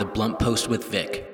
[0.00, 1.30] The Blunt Post with Vic.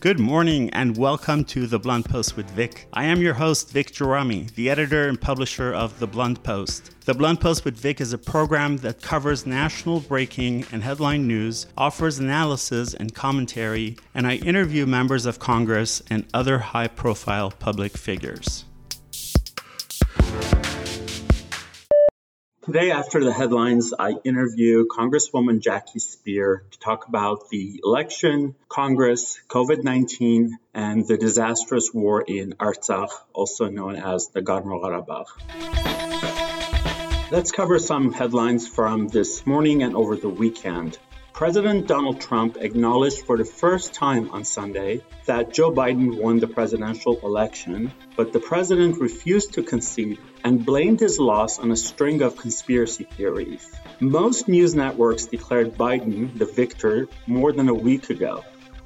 [0.00, 2.88] Good morning and welcome to The Blunt Post with Vic.
[2.94, 6.98] I am your host, Vic Gerami, the editor and publisher of The Blunt Post.
[7.04, 11.66] The Blunt Post with Vic is a program that covers national breaking and headline news,
[11.76, 17.98] offers analysis and commentary, and I interview members of Congress and other high profile public
[17.98, 18.64] figures.
[22.66, 29.40] Today, after the headlines, I interview Congresswoman Jackie Speier to talk about the election, Congress,
[29.46, 35.26] COVID 19, and the disastrous war in Artsakh, also known as Nagorno Karabakh.
[37.30, 40.98] Let's cover some headlines from this morning and over the weekend.
[41.36, 46.46] President Donald Trump acknowledged for the first time on Sunday that Joe Biden won the
[46.46, 52.22] presidential election, but the president refused to concede and blamed his loss on a string
[52.22, 53.70] of conspiracy theories.
[54.00, 58.42] Most news networks declared Biden the victor more than a week ago.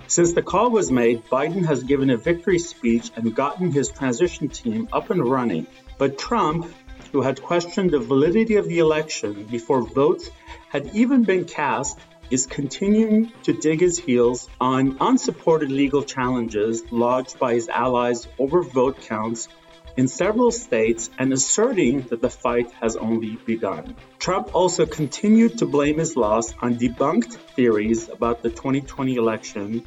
[0.09, 4.48] Since the call was made, Biden has given a victory speech and gotten his transition
[4.48, 5.68] team up and running.
[5.98, 6.66] But Trump,
[7.12, 10.28] who had questioned the validity of the election before votes
[10.68, 11.96] had even been cast,
[12.30, 18.62] is continuing to dig his heels on unsupported legal challenges lodged by his allies over
[18.62, 19.48] vote counts
[19.96, 23.96] in several states and asserting that the fight has only begun.
[24.18, 29.84] Trump also continued to blame his loss on debunked theories about the 2020 election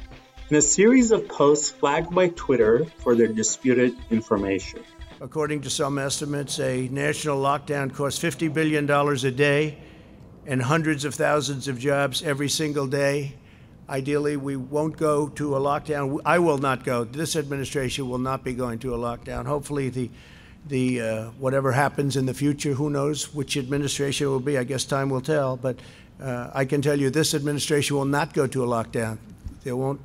[0.50, 4.80] in a series of posts flagged by Twitter for their disputed information.
[5.20, 9.78] According to some estimates, a national lockdown costs $50 billion a day
[10.46, 13.34] and hundreds of thousands of jobs every single day.
[13.88, 16.20] Ideally, we won't go to a lockdown.
[16.24, 17.04] I will not go.
[17.04, 19.46] This administration will not be going to a lockdown.
[19.46, 20.10] Hopefully, the
[20.66, 24.56] the uh, whatever happens in the future, who knows which administration will be?
[24.56, 25.56] I guess time will tell.
[25.56, 25.76] But
[26.22, 29.18] uh, I can tell you, this administration will not go to a lockdown.
[29.62, 30.00] There won't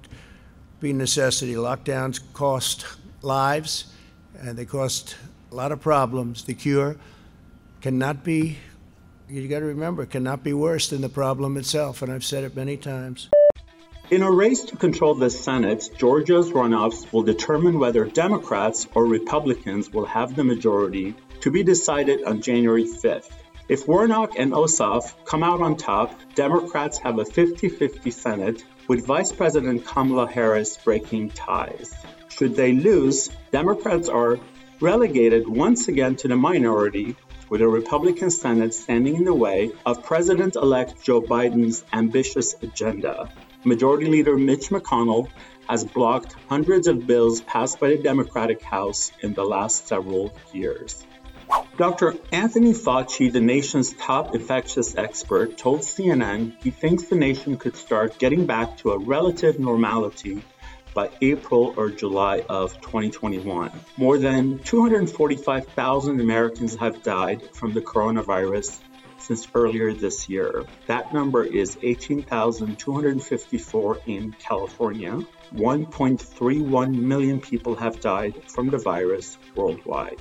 [0.82, 1.54] be necessity.
[1.54, 2.86] Lockdowns cost
[3.22, 3.94] lives,
[4.40, 5.16] and they cost
[5.52, 6.44] a lot of problems.
[6.44, 6.98] The cure
[7.80, 8.58] cannot be
[9.30, 12.44] you got to remember, it cannot be worse than the problem itself, and I've said
[12.44, 13.30] it many times.
[14.10, 19.94] In a race to control the Senate, Georgia's runoffs will determine whether Democrats or Republicans
[19.94, 23.30] will have the majority to be decided on January 5th.
[23.68, 29.06] If Warnock and Ossoff come out on top, Democrats have a 50 50 Senate, with
[29.06, 31.94] Vice President Kamala Harris breaking ties.
[32.30, 34.40] Should they lose, Democrats are
[34.82, 37.16] relegated once again to the minority
[37.50, 43.30] with a Republican Senate standing in the way of President elect Joe Biden's ambitious agenda.
[43.64, 45.28] Majority Leader Mitch McConnell
[45.68, 51.06] has blocked hundreds of bills passed by the Democratic House in the last several years.
[51.78, 52.16] Dr.
[52.32, 58.20] Anthony Fauci, the nation's top infectious expert, told CNN he thinks the nation could start
[58.20, 60.44] getting back to a relative normality
[61.00, 63.72] by April or July of 2021.
[63.96, 68.78] More than 245,000 Americans have died from the coronavirus
[69.18, 70.66] since earlier this year.
[70.88, 75.22] That number is 18,254 in California.
[75.54, 80.20] 1.31 million people have died from the virus worldwide.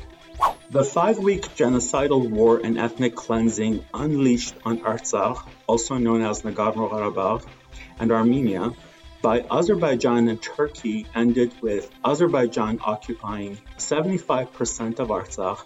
[0.70, 6.88] The five week genocidal war and ethnic cleansing unleashed on Artsakh, also known as Nagorno
[6.88, 7.44] Karabakh,
[7.98, 8.70] and Armenia
[9.20, 15.64] by Azerbaijan and Turkey ended with Azerbaijan occupying 75% of Artsakh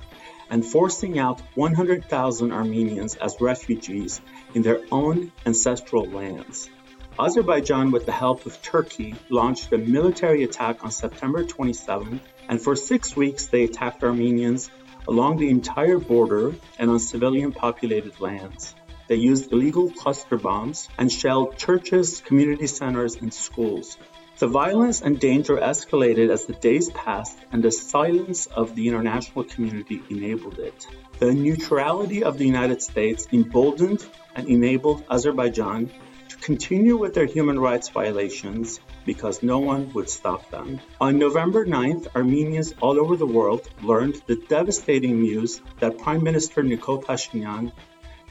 [0.48, 4.20] and forcing out 100,000 Armenians as refugees
[4.54, 6.70] in their own ancestral lands.
[7.18, 12.74] Azerbaijan, with the help of Turkey, launched a military attack on September 27, and for
[12.74, 14.70] six weeks they attacked Armenians
[15.06, 18.74] along the entire border and on civilian populated lands.
[19.08, 23.98] They used illegal cluster bombs and shelled churches, community centers, and schools.
[24.38, 29.44] The violence and danger escalated as the days passed, and the silence of the international
[29.44, 30.86] community enabled it.
[31.18, 34.04] The neutrality of the United States emboldened
[34.34, 35.90] and enabled Azerbaijan
[36.30, 40.80] to continue with their human rights violations because no one would stop them.
[41.00, 46.62] On November 9th, Armenians all over the world learned the devastating news that Prime Minister
[46.62, 47.72] Nikol Pashinyan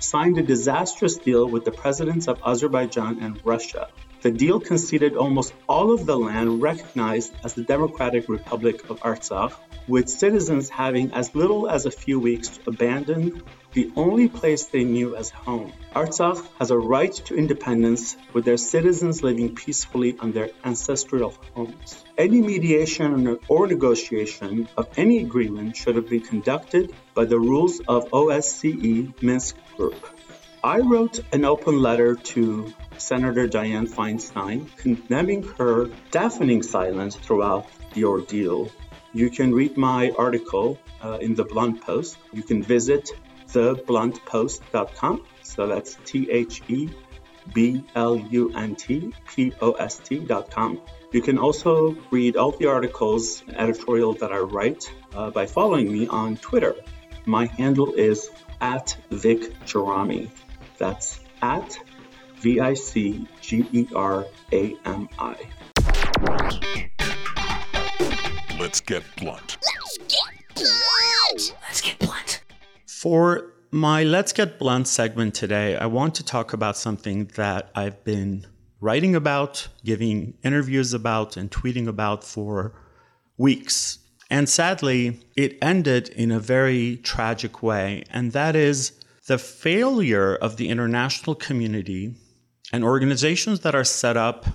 [0.04, 3.88] signed a disastrous deal with the presidents of Azerbaijan and Russia.
[4.22, 9.54] The deal conceded almost all of the land recognized as the Democratic Republic of Artsakh,
[9.88, 13.42] with citizens having as little as a few weeks to abandon
[13.74, 15.74] the only place they knew as home.
[15.96, 22.04] Artsakh has a right to independence, with their citizens living peacefully on their ancestral homes.
[22.18, 28.10] Any mediation or negotiation of any agreement should have been conducted by the rules of
[28.12, 30.06] OSCE Minsk Group.
[30.64, 38.06] I wrote an open letter to Senator Dianne Feinstein, condemning her deafening silence throughout the
[38.06, 38.70] ordeal.
[39.14, 42.18] You can read my article uh, in the Blunt Post.
[42.32, 43.10] You can visit
[43.54, 45.26] thebluntpost.com.
[45.44, 46.90] So that's T H E
[47.54, 50.82] B L U N T P O S T.com.
[51.12, 56.08] You can also read all the articles, editorial that I write uh, by following me
[56.08, 56.76] on Twitter.
[57.26, 58.30] My handle is
[58.62, 60.30] at Vic Gerami.
[60.78, 61.78] That's at
[62.38, 65.36] V I C G E R A M I.
[68.58, 69.58] Let's get blunt.
[69.60, 70.16] Let's get
[70.56, 70.91] blunt.
[73.02, 78.04] For my Let's Get Blunt segment today, I want to talk about something that I've
[78.04, 78.46] been
[78.80, 82.76] writing about, giving interviews about, and tweeting about for
[83.38, 83.98] weeks.
[84.30, 88.92] And sadly, it ended in a very tragic way, and that is
[89.26, 92.14] the failure of the international community
[92.72, 94.46] and organizations that are set up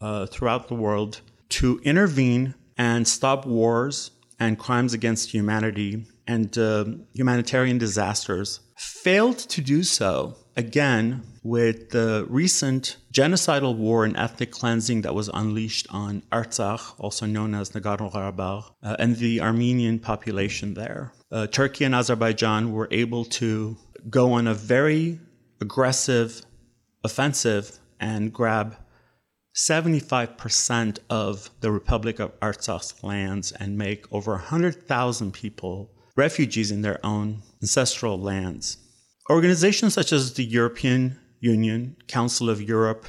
[0.00, 6.84] uh, throughout the world to intervene and stop wars and crimes against humanity and uh,
[7.14, 15.00] humanitarian disasters failed to do so again with the recent genocidal war and ethnic cleansing
[15.02, 21.12] that was unleashed on Artsakh, also known as Nagorno-Karabakh, uh, and the Armenian population there.
[21.32, 23.76] Uh, Turkey and Azerbaijan were able to
[24.10, 25.18] go on a very
[25.60, 26.42] aggressive
[27.04, 28.76] offensive and grab
[29.56, 36.98] 75% of the Republic of Artsakh's lands and make over 100,000 people refugees in their
[37.06, 38.76] own ancestral lands.
[39.30, 43.06] Organizations such as the European Union, Council of Europe,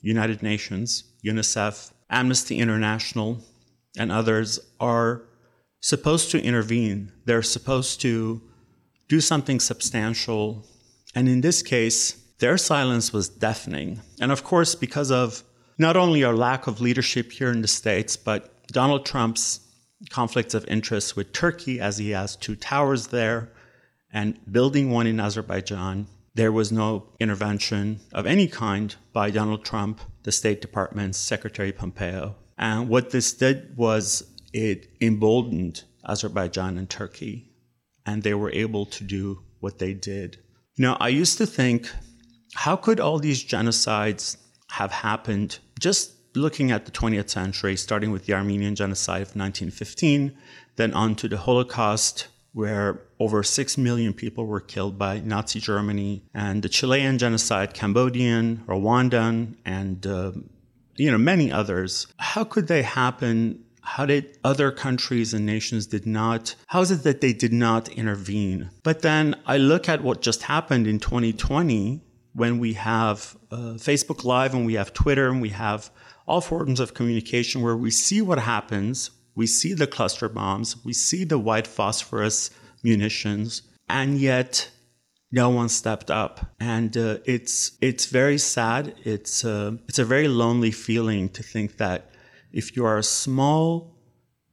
[0.00, 3.38] United Nations, UNICEF, Amnesty International,
[3.98, 5.22] and others are
[5.80, 7.12] supposed to intervene.
[7.26, 8.40] They're supposed to
[9.08, 10.64] do something substantial.
[11.14, 14.00] And in this case, their silence was deafening.
[14.20, 15.42] And of course, because of
[15.76, 19.60] not only our lack of leadership here in the States, but Donald Trump's
[20.10, 23.50] conflicts of interest with Turkey, as he has two towers there,
[24.12, 30.00] and building one in Azerbaijan, there was no intervention of any kind by Donald Trump,
[30.22, 32.36] the State Department's Secretary Pompeo.
[32.56, 37.50] And what this did was it emboldened Azerbaijan and Turkey,
[38.06, 40.38] and they were able to do what they did.
[40.78, 41.90] Now, I used to think,
[42.54, 44.36] how could all these genocides
[44.70, 50.36] have happened just looking at the 20th century, starting with the Armenian genocide of 1915,
[50.76, 56.24] then on to the Holocaust, where over 6 million people were killed by Nazi Germany,
[56.34, 60.32] and the Chilean genocide, Cambodian, Rwandan, and uh,
[60.96, 62.06] you know many others.
[62.18, 63.64] How could they happen?
[63.82, 66.54] How did other countries and nations did not?
[66.66, 68.70] How is it that they did not intervene?
[68.82, 72.02] But then I look at what just happened in 2020
[72.34, 75.90] when we have uh, Facebook Live and we have Twitter and we have
[76.28, 80.92] all forms of communication where we see what happens, we see the cluster bombs, we
[80.92, 82.50] see the white phosphorus
[82.84, 84.70] munitions, and yet
[85.32, 88.94] no one stepped up, and uh, it's it's very sad.
[89.04, 92.10] It's uh, it's a very lonely feeling to think that
[92.52, 93.96] if you are a small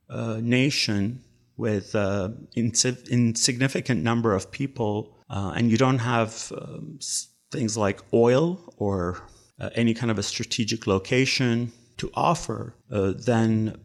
[0.10, 1.24] uh, nation
[1.58, 7.00] with an uh, ins- insignificant number of people, uh, and you don't have um,
[7.52, 9.22] things like oil or
[9.60, 13.78] uh, any kind of a strategic location to offer, uh, then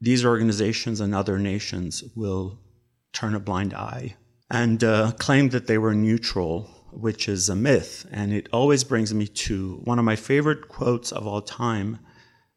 [0.00, 2.58] these organizations and other nations will
[3.12, 4.16] turn a blind eye
[4.50, 8.06] and uh, claim that they were neutral, which is a myth.
[8.10, 12.00] And it always brings me to one of my favorite quotes of all time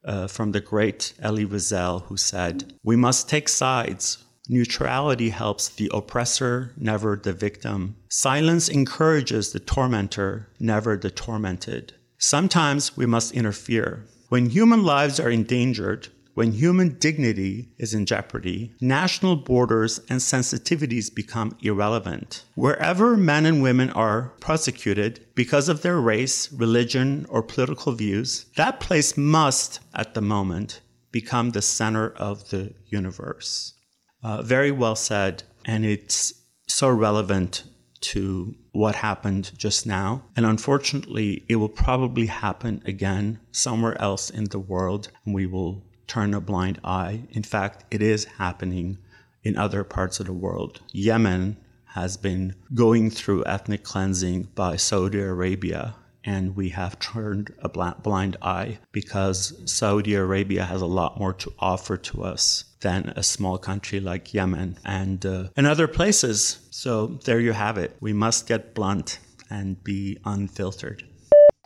[0.03, 4.23] uh, from the great Elie Wiesel, who said, We must take sides.
[4.49, 7.97] Neutrality helps the oppressor, never the victim.
[8.09, 11.93] Silence encourages the tormentor, never the tormented.
[12.17, 14.05] Sometimes we must interfere.
[14.29, 21.13] When human lives are endangered, when human dignity is in jeopardy, national borders and sensitivities
[21.13, 22.43] become irrelevant.
[22.55, 28.79] Wherever men and women are prosecuted because of their race, religion, or political views, that
[28.79, 30.81] place must, at the moment,
[31.11, 33.73] become the center of the universe.
[34.21, 36.33] Uh, very well said, and it's
[36.67, 37.63] so relevant
[38.01, 40.23] to what happened just now.
[40.35, 45.81] And unfortunately, it will probably happen again somewhere else in the world, and we will
[46.05, 47.23] turn a blind eye.
[47.31, 48.99] In fact, it is happening
[49.43, 50.79] in other parts of the world.
[50.91, 55.95] Yemen has been going through ethnic cleansing by Saudi Arabia.
[56.23, 61.53] And we have turned a blind eye because Saudi Arabia has a lot more to
[61.57, 66.59] offer to us than a small country like Yemen and, uh, and other places.
[66.69, 67.95] So there you have it.
[67.99, 69.19] We must get blunt
[69.49, 71.03] and be unfiltered.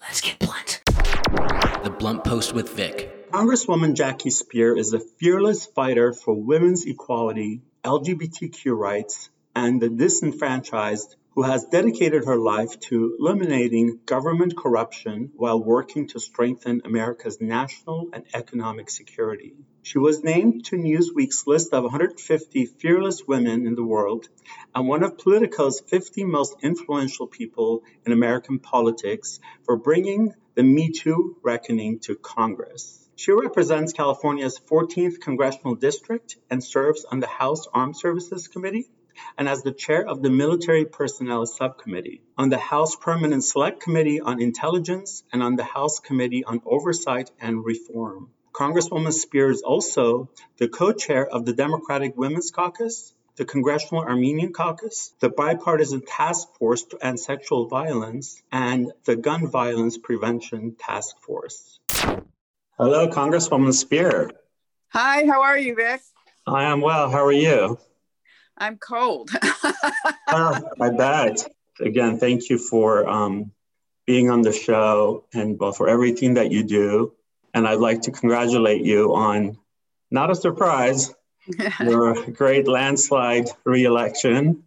[0.01, 0.81] Let's get blunt.
[1.83, 3.31] The Blunt Post with Vic.
[3.31, 11.15] Congresswoman Jackie Speier is a fearless fighter for women's equality, LGBTQ rights, and the disenfranchised
[11.33, 18.09] who has dedicated her life to eliminating government corruption while working to strengthen America's national
[18.11, 19.55] and economic security.
[19.83, 24.29] She was named to Newsweek's list of 150 fearless women in the world
[24.75, 30.91] and one of Politico's 50 most influential people in American politics for bringing the Me
[30.91, 33.09] Too reckoning to Congress.
[33.15, 38.87] She represents California's 14th congressional district and serves on the House Armed Services Committee
[39.35, 44.21] and as the chair of the Military Personnel Subcommittee, on the House Permanent Select Committee
[44.21, 48.29] on Intelligence, and on the House Committee on Oversight and Reform.
[48.51, 54.51] Congresswoman Speier is also the co chair of the Democratic Women's Caucus, the Congressional Armenian
[54.51, 61.17] Caucus, the Bipartisan Task Force to End Sexual Violence, and the Gun Violence Prevention Task
[61.21, 61.79] Force.
[62.77, 64.31] Hello, Congresswoman Speier.
[64.89, 66.01] Hi, how are you, Vic?
[66.45, 67.09] I am well.
[67.09, 67.79] How are you?
[68.57, 69.31] I'm cold.
[69.43, 71.47] oh, I bet.
[71.79, 73.51] Again, thank you for um,
[74.05, 77.13] being on the show and well, for everything that you do.
[77.53, 79.57] And I'd like to congratulate you on,
[80.09, 81.13] not a surprise,
[81.79, 84.63] your great landslide reelection.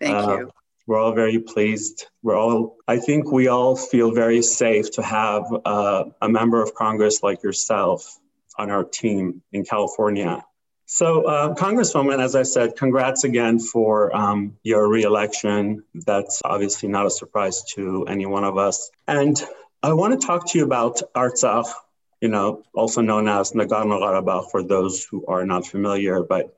[0.00, 0.50] Thank uh, you.
[0.86, 2.06] We're all very pleased.
[2.22, 6.74] We're all, I think we all feel very safe to have uh, a member of
[6.74, 8.18] Congress like yourself
[8.56, 10.42] on our team in California.
[10.86, 15.84] So, uh, Congresswoman, as I said, congrats again for um, your reelection.
[15.94, 18.90] That's obviously not a surprise to any one of us.
[19.06, 19.38] And
[19.82, 21.72] I want to talk to you about Artsakh,
[22.20, 26.22] you know, also known as Nagorno-Karabakh for those who are not familiar.
[26.22, 26.54] But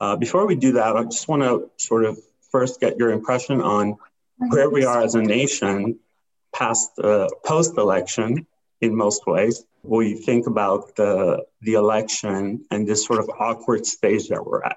[0.00, 2.18] uh, before we do that, I just want to sort of
[2.50, 3.96] first get your impression on
[4.36, 5.98] where we are as a nation
[6.54, 8.46] past uh, post-election
[8.80, 14.28] in most ways you think about the the election and this sort of awkward stage
[14.28, 14.76] that we're at?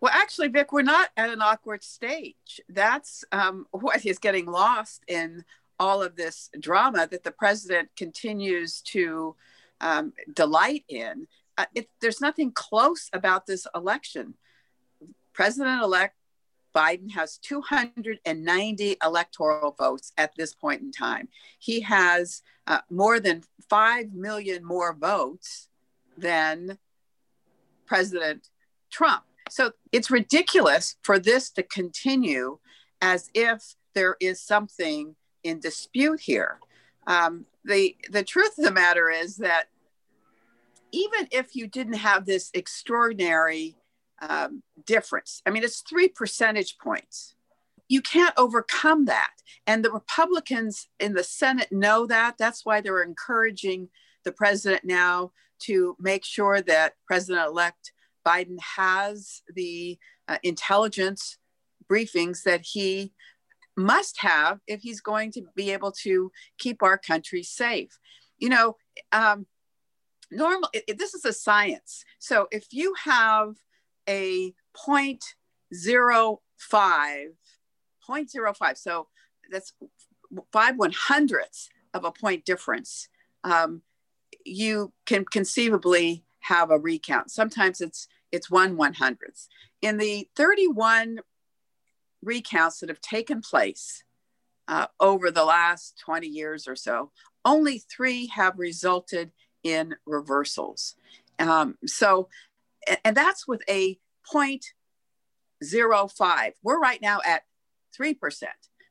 [0.00, 2.60] Well, actually, Vic, we're not at an awkward stage.
[2.68, 5.44] That's um, what is getting lost in
[5.78, 9.36] all of this drama that the president continues to
[9.80, 11.26] um, delight in.
[11.58, 14.34] Uh, it, there's nothing close about this election.
[15.32, 16.14] President elect
[16.76, 21.28] Biden has 290 electoral votes at this point in time.
[21.58, 25.68] He has uh, more than 5 million more votes
[26.18, 26.78] than
[27.86, 28.48] President
[28.90, 29.24] Trump.
[29.48, 32.58] So it's ridiculous for this to continue
[33.00, 36.58] as if there is something in dispute here.
[37.06, 39.64] Um, the, the truth of the matter is that
[40.92, 43.76] even if you didn't have this extraordinary
[44.20, 45.42] um, difference.
[45.46, 47.34] I mean, it's three percentage points.
[47.88, 49.32] You can't overcome that.
[49.66, 52.36] And the Republicans in the Senate know that.
[52.38, 53.88] That's why they're encouraging
[54.24, 57.92] the president now to make sure that President elect
[58.26, 61.38] Biden has the uh, intelligence
[61.88, 63.12] briefings that he
[63.76, 67.98] must have if he's going to be able to keep our country safe.
[68.38, 68.76] You know,
[69.12, 69.46] um,
[70.30, 72.04] normal, it, this is a science.
[72.18, 73.54] So if you have
[74.08, 74.52] a
[74.86, 76.38] 0.05,
[78.08, 78.78] 0.05.
[78.78, 79.08] So
[79.50, 79.72] that's
[80.52, 83.08] five one hundredths of a point difference.
[83.44, 83.82] Um,
[84.44, 87.30] you can conceivably have a recount.
[87.30, 89.48] Sometimes it's it's one one hundredths.
[89.82, 91.20] In the 31
[92.22, 94.02] recounts that have taken place
[94.68, 97.10] uh, over the last 20 years or so,
[97.44, 99.30] only three have resulted
[99.62, 100.96] in reversals.
[101.38, 102.28] Um, so
[103.04, 103.98] and that's with a
[104.32, 106.52] 0.05.
[106.62, 107.42] We're right now at
[107.98, 108.16] 3%.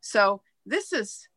[0.02, 1.28] So this is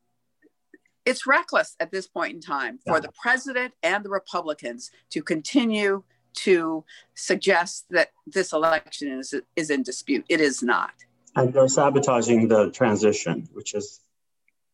[1.04, 6.04] it's reckless at this point in time for the president and the Republicans to continue
[6.35, 10.26] to suggest that this election is, is in dispute.
[10.28, 10.92] It is not.
[11.38, 14.00] And they're sabotaging the transition, which is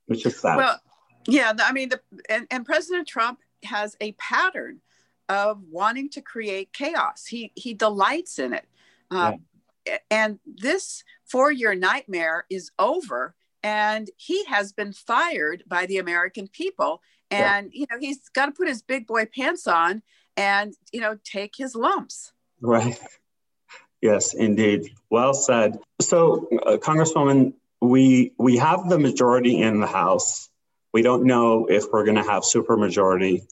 [0.07, 0.57] which is sad.
[0.57, 0.81] Well,
[1.27, 4.81] yeah, I mean, the, and, and President Trump has a pattern
[5.29, 7.27] of wanting to create chaos.
[7.27, 8.67] He he delights in it.
[9.11, 9.45] Um,
[9.87, 9.99] yeah.
[10.11, 17.03] And this four-year nightmare is over, and he has been fired by the American people.
[17.31, 17.81] And yeah.
[17.81, 20.03] you know he's got to put his big boy pants on
[20.37, 22.33] and you know take his lumps.
[22.61, 22.99] Right.
[24.05, 24.91] Yes, indeed.
[25.09, 25.79] Well said.
[26.01, 30.51] So, uh, Congresswoman, we we have the majority in the House.
[30.93, 33.47] We don't know if we're going to have supermajority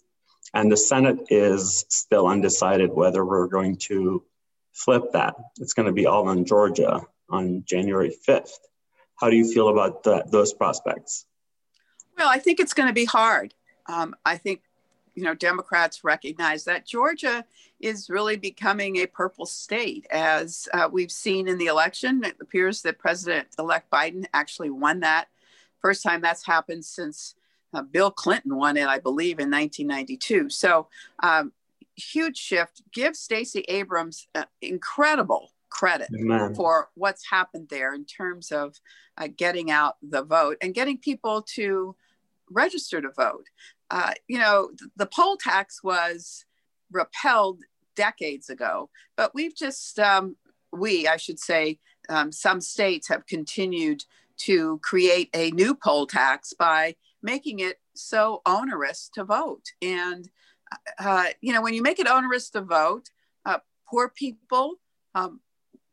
[0.54, 4.22] and the Senate is still undecided whether we're going to
[4.72, 5.34] flip that.
[5.58, 8.50] It's going to be all on Georgia on January 5th.
[9.18, 11.24] How do you feel about that, those prospects?
[12.18, 13.54] Well, I think it's going to be hard.
[13.86, 14.60] Um, I think
[15.14, 17.44] you know, Democrats recognize that Georgia
[17.80, 20.06] is really becoming a purple state.
[20.10, 25.00] As uh, we've seen in the election, it appears that President elect Biden actually won
[25.00, 25.28] that.
[25.80, 27.34] First time that's happened since
[27.74, 30.50] uh, Bill Clinton won it, I believe, in 1992.
[30.50, 30.88] So,
[31.22, 31.52] um,
[31.96, 32.82] huge shift.
[32.92, 36.54] Give Stacey Abrams uh, incredible credit Amen.
[36.54, 38.78] for what's happened there in terms of
[39.18, 41.96] uh, getting out the vote and getting people to
[42.50, 43.48] register to vote.
[43.92, 46.46] Uh, you know, the poll tax was
[46.90, 47.60] repealed
[47.94, 50.34] decades ago, but we've just, um,
[50.72, 54.04] we, I should say, um, some states have continued
[54.38, 59.66] to create a new poll tax by making it so onerous to vote.
[59.82, 60.30] And,
[60.98, 63.10] uh, you know, when you make it onerous to vote,
[63.44, 64.76] uh, poor people,
[65.14, 65.40] um,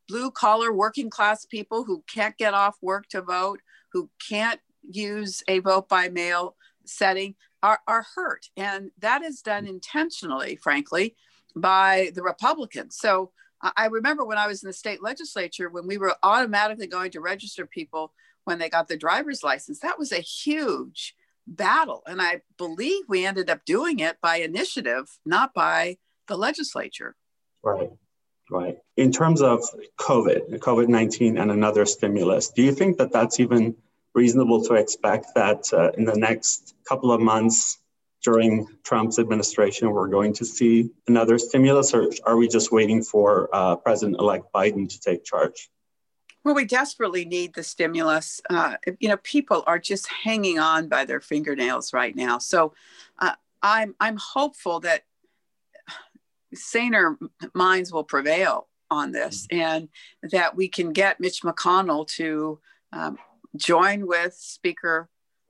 [0.08, 3.60] blue collar working class people who can't get off work to vote,
[3.92, 8.46] who can't use a vote by mail setting, are, are hurt.
[8.56, 9.70] And that is done mm.
[9.70, 11.14] intentionally, frankly,
[11.54, 12.96] by the Republicans.
[12.96, 17.10] So I remember when I was in the state legislature, when we were automatically going
[17.12, 18.12] to register people
[18.44, 21.14] when they got the driver's license, that was a huge
[21.46, 22.02] battle.
[22.06, 27.16] And I believe we ended up doing it by initiative, not by the legislature.
[27.62, 27.90] Right,
[28.50, 28.78] right.
[28.96, 29.62] In terms of
[29.98, 33.76] COVID, COVID 19 and another stimulus, do you think that that's even
[34.14, 37.78] reasonable to expect that uh, in the next couple of months
[38.22, 43.48] during Trump's administration, we're going to see another stimulus, or are we just waiting for
[43.52, 45.70] uh, President elect Biden to take charge?
[46.44, 48.40] Well, we desperately need the stimulus.
[48.48, 52.38] Uh, you know, people are just hanging on by their fingernails right now.
[52.38, 52.74] So
[53.18, 55.04] uh, I'm, I'm hopeful that
[56.54, 57.18] saner
[57.54, 59.60] minds will prevail on this mm-hmm.
[59.60, 59.88] and
[60.32, 62.58] that we can get Mitch McConnell to
[62.92, 63.18] um,
[63.56, 65.08] join with Speaker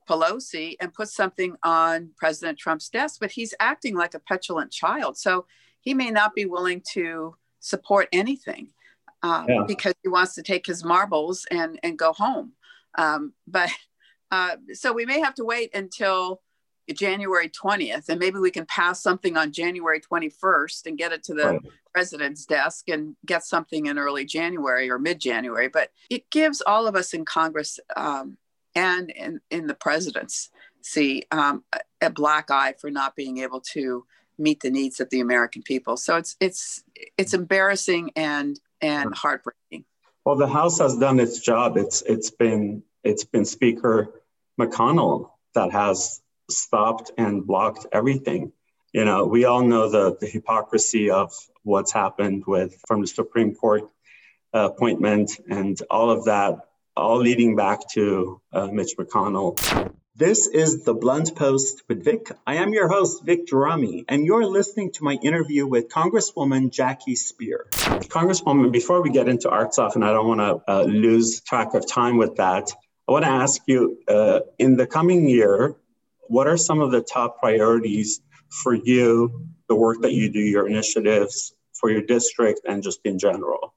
[0.09, 5.17] Pelosi and put something on President Trump's desk, but he's acting like a petulant child.
[5.17, 5.45] So
[5.79, 8.69] he may not be willing to support anything
[9.23, 9.63] um, yeah.
[9.67, 12.53] because he wants to take his marbles and, and go home.
[12.97, 13.69] Um, but
[14.31, 16.41] uh, so we may have to wait until
[16.93, 21.33] January 20th, and maybe we can pass something on January 21st and get it to
[21.33, 21.61] the right.
[21.93, 25.67] president's desk and get something in early January or mid January.
[25.67, 28.37] But it gives all of us in Congress um,
[28.75, 34.05] and in, in the presidency um, a, a black eye for not being able to
[34.37, 35.97] meet the needs of the American people.
[35.97, 36.83] So it's it's
[37.17, 39.85] it's embarrassing and and heartbreaking.
[40.25, 41.77] Well, the House has done its job.
[41.77, 44.21] It's it's been it's been Speaker
[44.59, 48.51] McConnell that has stopped and blocked everything.
[48.93, 51.33] You know, we all know the, the hypocrisy of
[51.63, 53.83] what's happened with from the Supreme Court
[54.53, 56.59] uh, appointment and all of that,
[56.95, 59.57] all leading back to uh, Mitch McConnell.
[60.13, 62.29] This is the Blunt Post with Vic.
[62.45, 67.15] I am your host, Vic Gerami, and you're listening to my interview with Congresswoman Jackie
[67.15, 67.69] Speier.
[68.09, 71.87] Congresswoman, before we get into Artsakh, and I don't want to uh, lose track of
[71.87, 72.69] time with that,
[73.07, 75.75] I want to ask you uh, in the coming year,
[76.31, 78.21] what are some of the top priorities
[78.63, 83.19] for you, the work that you do, your initiatives for your district, and just in
[83.19, 83.73] general?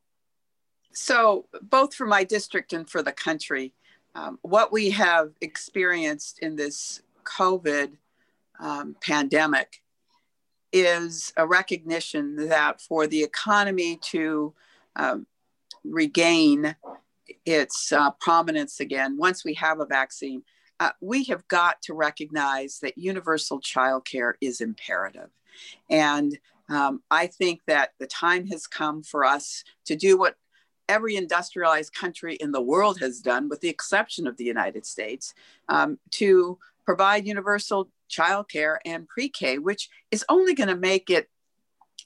[0.93, 3.75] So, both for my district and for the country,
[4.15, 7.97] um, what we have experienced in this COVID
[8.61, 9.83] um, pandemic
[10.73, 14.55] is a recognition that for the economy to
[14.95, 15.27] um,
[15.83, 16.77] regain
[17.45, 20.45] its uh, prominence again, once we have a vaccine,
[20.81, 25.31] uh, we have got to recognize that universal childcare is imperative.
[25.89, 30.37] And um, I think that the time has come for us to do what
[30.89, 35.35] every industrialized country in the world has done, with the exception of the United States,
[35.69, 41.29] um, to provide universal childcare and pre K, which is only going to make it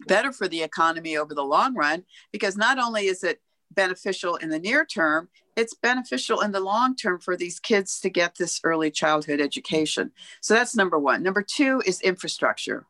[0.07, 4.49] better for the economy over the long run, because not only is it beneficial in
[4.49, 8.61] the near term, it's beneficial in the long term for these kids to get this
[8.65, 10.13] early childhood education.
[10.41, 11.23] So that's number one.
[11.23, 12.87] Number two is infrastructure.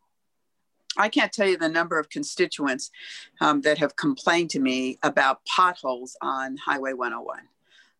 [0.96, 2.90] I can't tell you the number of constituents
[3.40, 7.40] um, that have complained to me about potholes on Highway 101.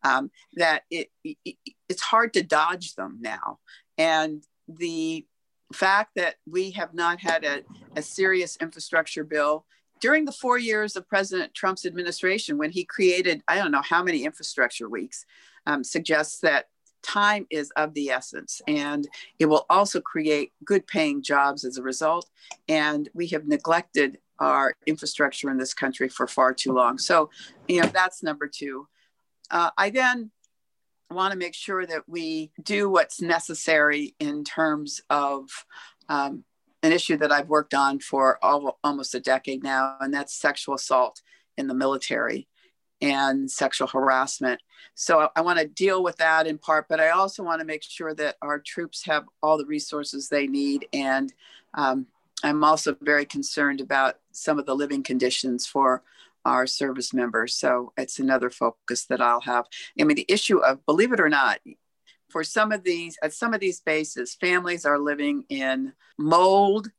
[0.01, 1.57] Um, that it, it,
[1.89, 3.59] it's hard to dodge them now,
[3.97, 5.25] and the
[5.73, 7.63] fact that we have not had a,
[7.97, 9.65] a serious infrastructure bill
[9.99, 14.03] during the four years of President Trump's administration, when he created, I don't know how
[14.03, 15.25] many infrastructure weeks,
[15.65, 16.67] um, suggests that
[17.01, 19.07] time is of the essence and
[19.39, 22.29] it will also create good paying jobs as a result.
[22.67, 26.97] And we have neglected our infrastructure in this country for far too long.
[26.97, 27.29] So,
[27.67, 28.87] you know, that's number two.
[29.51, 30.31] Uh, I then
[31.11, 35.49] want to make sure that we do what's necessary in terms of
[36.07, 36.43] um,
[36.81, 40.75] an issue that I've worked on for all, almost a decade now, and that's sexual
[40.75, 41.21] assault
[41.57, 42.47] in the military
[43.01, 44.61] and sexual harassment.
[44.93, 47.65] So I, I want to deal with that in part, but I also want to
[47.65, 50.87] make sure that our troops have all the resources they need.
[50.93, 51.33] And
[51.73, 52.07] um,
[52.43, 56.03] I'm also very concerned about some of the living conditions for
[56.45, 57.55] our service members.
[57.55, 59.65] So it's another focus that I'll have.
[59.99, 61.59] I mean, the issue of, believe it or not,
[62.29, 66.89] for some of these, at some of these bases, families are living in mold,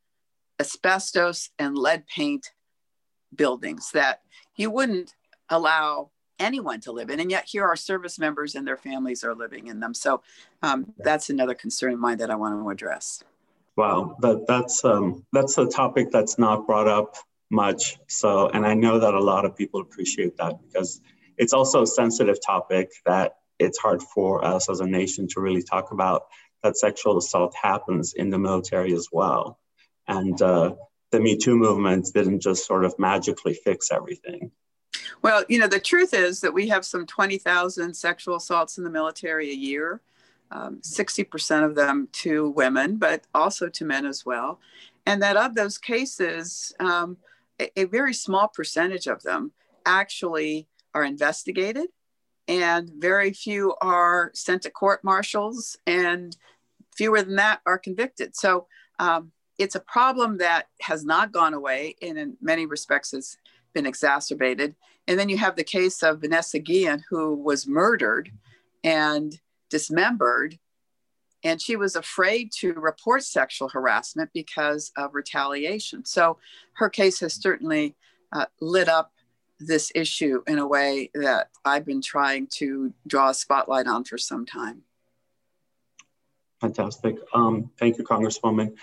[0.60, 2.50] asbestos, and lead paint
[3.34, 4.22] buildings that
[4.56, 5.14] you wouldn't
[5.48, 7.20] allow anyone to live in.
[7.20, 9.94] And yet here our service members and their families are living in them.
[9.94, 10.22] So
[10.62, 13.22] um, that's another concern of mine that I want to address.
[13.76, 17.16] Wow, that, that's, um, that's a topic that's not brought up
[17.50, 17.98] much.
[18.08, 21.00] So, and I know that a lot of people appreciate that because
[21.36, 25.62] it's also a sensitive topic that it's hard for us as a nation to really
[25.62, 26.22] talk about
[26.62, 29.58] that sexual assault happens in the military as well.
[30.08, 30.74] And uh,
[31.10, 34.50] the Me Too movement didn't just sort of magically fix everything.
[35.22, 38.90] Well, you know, the truth is that we have some 20,000 sexual assaults in the
[38.90, 40.00] military a year,
[40.50, 44.60] um, 60% of them to women, but also to men as well.
[45.06, 47.18] And that of those cases, um,
[47.60, 49.52] a, a very small percentage of them
[49.86, 51.88] actually are investigated,
[52.48, 56.36] and very few are sent to court martials, and
[56.96, 58.36] fewer than that are convicted.
[58.36, 58.66] So
[58.98, 63.36] um, it's a problem that has not gone away, and in many respects has
[63.72, 64.74] been exacerbated.
[65.06, 68.30] And then you have the case of Vanessa Guillen, who was murdered
[68.84, 69.38] and
[69.70, 70.58] dismembered.
[71.42, 76.04] And she was afraid to report sexual harassment because of retaliation.
[76.04, 76.38] So
[76.74, 77.96] her case has certainly
[78.32, 79.12] uh, lit up
[79.60, 84.18] this issue in a way that I've been trying to draw a spotlight on for
[84.18, 84.82] some time.
[86.60, 87.16] Fantastic.
[87.32, 88.74] Um, thank you, Congresswoman.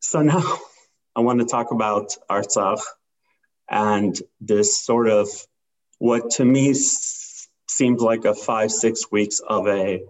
[0.00, 0.42] So now
[1.16, 2.80] I want to talk about Artsakh
[3.68, 5.28] and this sort of
[5.98, 10.02] what to me seemed like a five, six weeks of a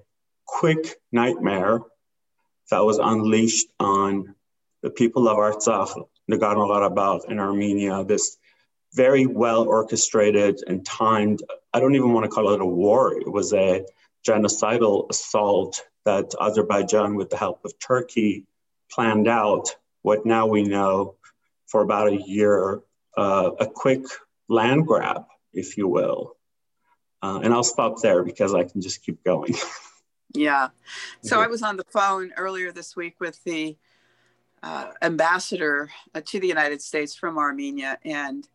[0.47, 1.81] quick nightmare
[2.71, 4.35] that was unleashed on
[4.83, 5.93] the people of Artsakh,
[6.31, 8.37] Nagorno-Karabakh, and Armenia, this
[8.95, 13.31] very well orchestrated and timed, I don't even want to call it a war, it
[13.31, 13.85] was a
[14.27, 18.47] genocidal assault that Azerbaijan, with the help of Turkey,
[18.91, 21.17] planned out what now we know
[21.67, 22.81] for about a year
[23.17, 24.05] uh, a quick
[24.49, 26.37] land grab, if you will.
[27.23, 29.55] Uh, and I'll stop there because I can just keep going.
[30.35, 30.69] yeah.
[31.23, 33.77] So I was on the phone earlier this week with the
[34.63, 37.99] uh, ambassador uh, to the United States from Armenia.
[38.05, 38.49] And,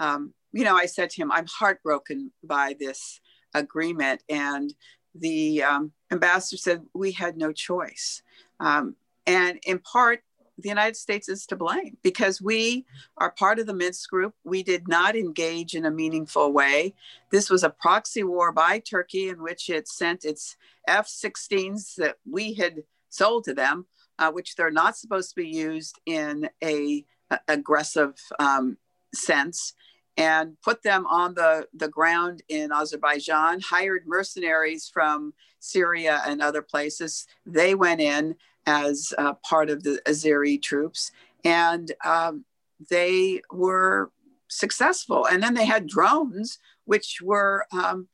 [0.00, 3.20] um, you know, I said to him, I'm heartbroken by this
[3.54, 4.24] agreement.
[4.28, 4.74] And
[5.14, 8.22] the um, ambassador said, We had no choice.
[8.58, 10.22] Um, and in part,
[10.58, 12.84] the United States is to blame because we
[13.16, 14.34] are part of the Minsk group.
[14.44, 16.94] We did not engage in a meaningful way.
[17.30, 22.16] This was a proxy war by Turkey in which it sent its F 16s that
[22.28, 23.86] we had sold to them,
[24.18, 28.76] uh, which they're not supposed to be used in a, a aggressive um,
[29.14, 29.74] sense
[30.16, 36.62] and put them on the, the ground in Azerbaijan, hired mercenaries from Syria and other
[36.62, 37.26] places.
[37.46, 41.12] They went in as uh, part of the Azeri troops,
[41.44, 42.44] and um,
[42.90, 44.10] they were
[44.48, 45.26] successful.
[45.26, 48.08] And then they had drones, which were um,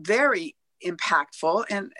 [0.00, 1.92] very impactful, and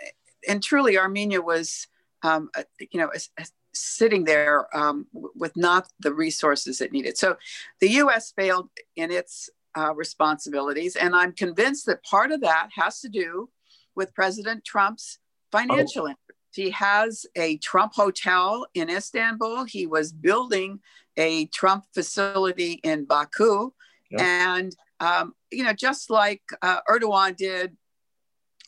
[0.47, 1.87] and truly Armenia was,
[2.23, 2.49] um,
[2.79, 7.17] you know, a, sitting there um, with not the resources it needed.
[7.17, 7.37] So
[7.79, 8.33] the U.S.
[8.35, 13.49] failed in its uh, responsibilities, and I'm convinced that part of that has to do
[13.95, 15.19] with President Trump's
[15.51, 16.13] financial oh.
[16.53, 19.63] He has a Trump hotel in Istanbul.
[19.63, 20.79] He was building
[21.17, 23.71] a Trump facility in Baku.
[24.19, 27.77] And, um, you know, just like uh, Erdogan did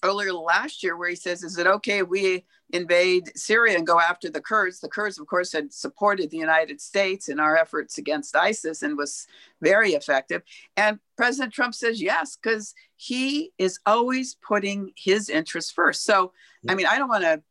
[0.04, 4.30] earlier last year, where he says, Is it okay we invade Syria and go after
[4.30, 4.80] the Kurds?
[4.80, 8.98] The Kurds, of course, had supported the United States in our efforts against ISIS and
[8.98, 9.28] was
[9.62, 10.42] very effective.
[10.76, 16.04] And President Trump says yes, because he is always putting his interests first.
[16.04, 16.34] So,
[16.68, 17.42] I mean, I don't want to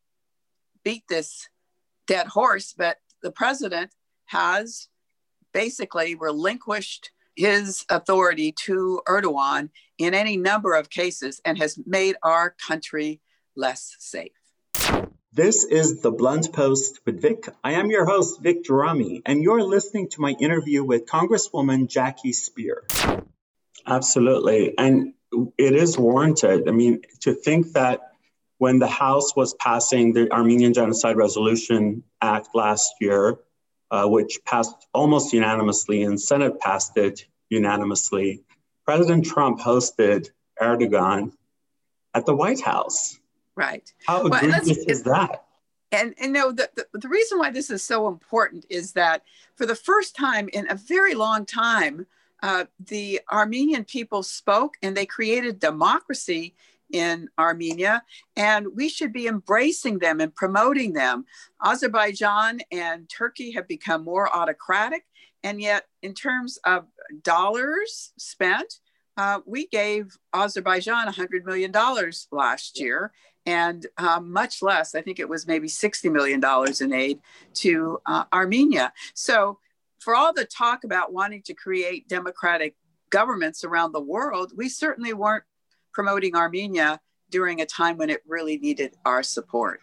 [0.85, 1.49] beat this
[2.07, 3.93] dead horse, but the president
[4.27, 4.89] has
[5.53, 12.55] basically relinquished his authority to Erdogan in any number of cases and has made our
[12.67, 13.21] country
[13.57, 14.33] less safe.
[15.35, 17.49] This is the Blunt Post with Vic.
[17.65, 22.33] I am your host, Vic Gerami, and you're listening to my interview with Congresswoman Jackie
[22.33, 23.25] Speier.
[23.87, 24.77] Absolutely.
[24.77, 25.15] And
[25.57, 26.69] it is warranted.
[26.69, 28.01] I mean, to think that
[28.59, 33.39] when the House was passing the Armenian Genocide Resolution Act last year,
[33.93, 38.43] uh, which passed almost unanimously, and Senate passed it unanimously.
[38.87, 41.33] President Trump hosted Erdogan
[42.15, 43.21] at the White House.
[43.55, 43.93] Right.
[44.07, 45.45] How Well, egregious is that?
[45.93, 49.25] And and no, the, the the reason why this is so important is that
[49.57, 52.07] for the first time in a very long time,
[52.43, 56.55] uh, the Armenian people spoke and they created democracy
[56.93, 58.03] in Armenia,
[58.37, 61.25] and we should be embracing them and promoting them.
[61.65, 65.05] Azerbaijan and Turkey have become more autocratic,
[65.43, 66.87] and yet in terms of
[67.23, 68.81] dollars spent,
[69.17, 71.73] uh, we gave Azerbaijan $100 million
[72.31, 73.13] last year
[73.45, 74.95] and um, much less.
[74.95, 76.41] I think it was maybe $60 million
[76.81, 77.21] in aid
[77.55, 78.93] to uh, Armenia.
[79.15, 79.59] So,
[79.99, 82.75] for all the talk about wanting to create democratic
[83.11, 85.45] governments around the world, we certainly weren't
[85.93, 87.01] promoting Armenia
[87.31, 89.81] during a time when it really needed our support.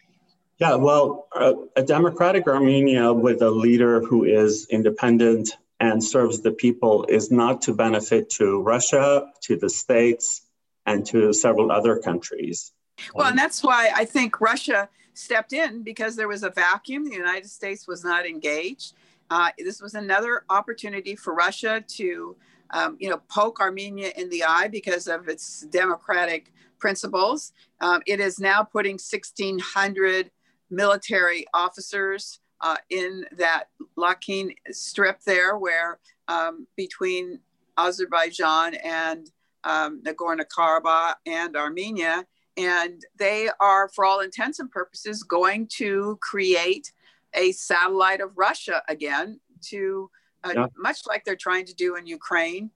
[0.59, 6.51] Yeah, well, uh, a democratic Armenia with a leader who is independent and serves the
[6.51, 10.41] people is not to benefit to Russia, to the states,
[10.85, 12.73] and to several other countries.
[13.15, 17.05] Well, and that's why I think Russia stepped in because there was a vacuum.
[17.05, 18.93] The United States was not engaged.
[19.29, 22.35] Uh, this was another opportunity for Russia to,
[22.71, 27.53] um, you know, poke Armenia in the eye because of its democratic principles.
[27.81, 30.31] Um, it is now putting 1,600
[30.69, 33.65] military officers uh, in that
[33.97, 37.39] Lachin strip there, where um, between
[37.77, 39.29] Azerbaijan and
[39.63, 42.25] um, Nagorno Karabakh and Armenia.
[42.57, 46.91] And they are, for all intents and purposes, going to create
[47.33, 50.09] a satellite of Russia again, to
[50.43, 50.67] uh, Yeah.
[50.77, 52.71] much like they're trying to do in Ukraine.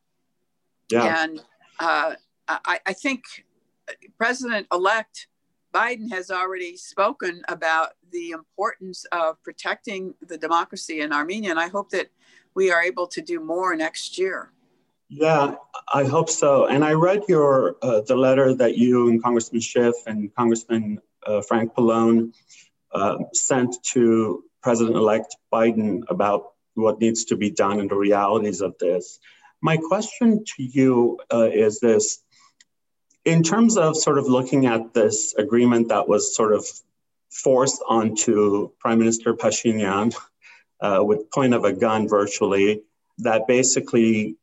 [0.89, 1.41] Yeah, And
[1.79, 2.15] uh,
[2.47, 3.23] I, I think
[4.17, 5.27] President elect
[5.73, 11.49] Biden has already spoken about the importance of protecting the democracy in Armenia.
[11.49, 12.09] And I hope that
[12.53, 14.51] we are able to do more next year.
[15.09, 15.55] yeah,
[15.93, 16.67] I hope so.
[16.67, 21.41] And I read your uh, the letter that you and Congressman Schiff and Congressman uh,
[21.41, 22.33] Frank Pallone
[22.93, 28.77] uh, sent to President-elect Biden about what needs to be done and the realities of
[28.79, 29.19] this.
[29.61, 32.19] My question to you uh, is this:
[33.25, 36.65] in terms of sort of looking at this agreement that was sort of
[37.29, 40.15] forced onto Prime Minister Pashinyan
[40.81, 42.83] uh, with point of a gun virtually,
[43.19, 44.37] that basically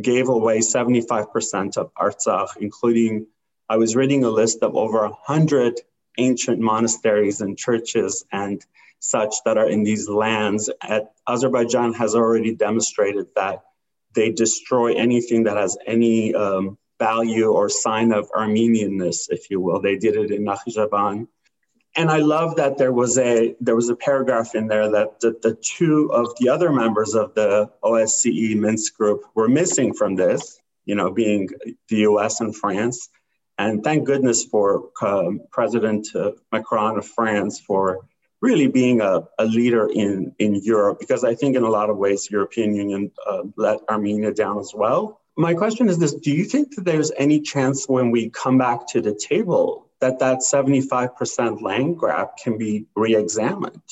[0.00, 3.26] gave away 75% of Artsakh, including,
[3.68, 5.80] I was reading a list of over 100
[6.18, 8.64] ancient monasteries and churches and
[9.00, 10.70] such that are in these lands.
[10.82, 13.64] At, Azerbaijan has already demonstrated that
[14.14, 19.80] they destroy anything that has any um, value or sign of Armenianness, if you will.
[19.80, 21.26] They did it in Nakhchivan.
[21.96, 25.36] And I love that there was a there was a paragraph in there that the,
[25.42, 30.60] the two of the other members of the OSCE Minsk group were missing from this,
[30.84, 31.48] you know, being
[31.88, 32.40] the U.S.
[32.40, 33.08] and France.
[33.58, 38.08] And thank goodness for um, President uh, Macron of France for
[38.40, 41.96] really being a, a leader in, in Europe, because I think in a lot of
[41.96, 45.20] ways, European Union uh, let Armenia down as well.
[45.36, 48.86] My question is this, do you think that there's any chance when we come back
[48.88, 53.82] to the table that that 75% land grab can be re-examined?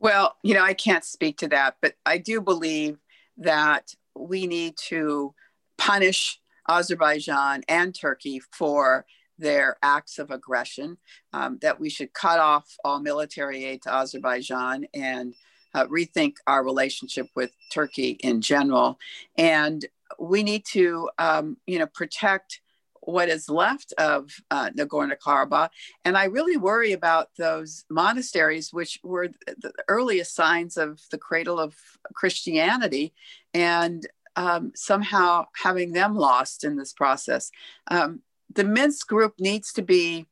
[0.00, 2.98] Well, you know, I can't speak to that, but I do believe
[3.38, 5.34] that we need to
[5.76, 9.06] punish Azerbaijan and Turkey for
[9.38, 10.98] their acts of aggression,
[11.32, 15.34] um, that we should cut off all military aid to Azerbaijan and
[15.74, 18.98] uh, rethink our relationship with Turkey in general.
[19.36, 19.84] And
[20.18, 22.60] we need to, um, you know, protect
[23.00, 25.70] what is left of uh, Nagorno Karabakh.
[26.04, 31.58] And I really worry about those monasteries, which were the earliest signs of the cradle
[31.58, 31.74] of
[32.14, 33.14] Christianity,
[33.54, 37.50] and um, somehow having them lost in this process.
[37.90, 38.20] Um,
[38.54, 40.26] the Minsk group needs to be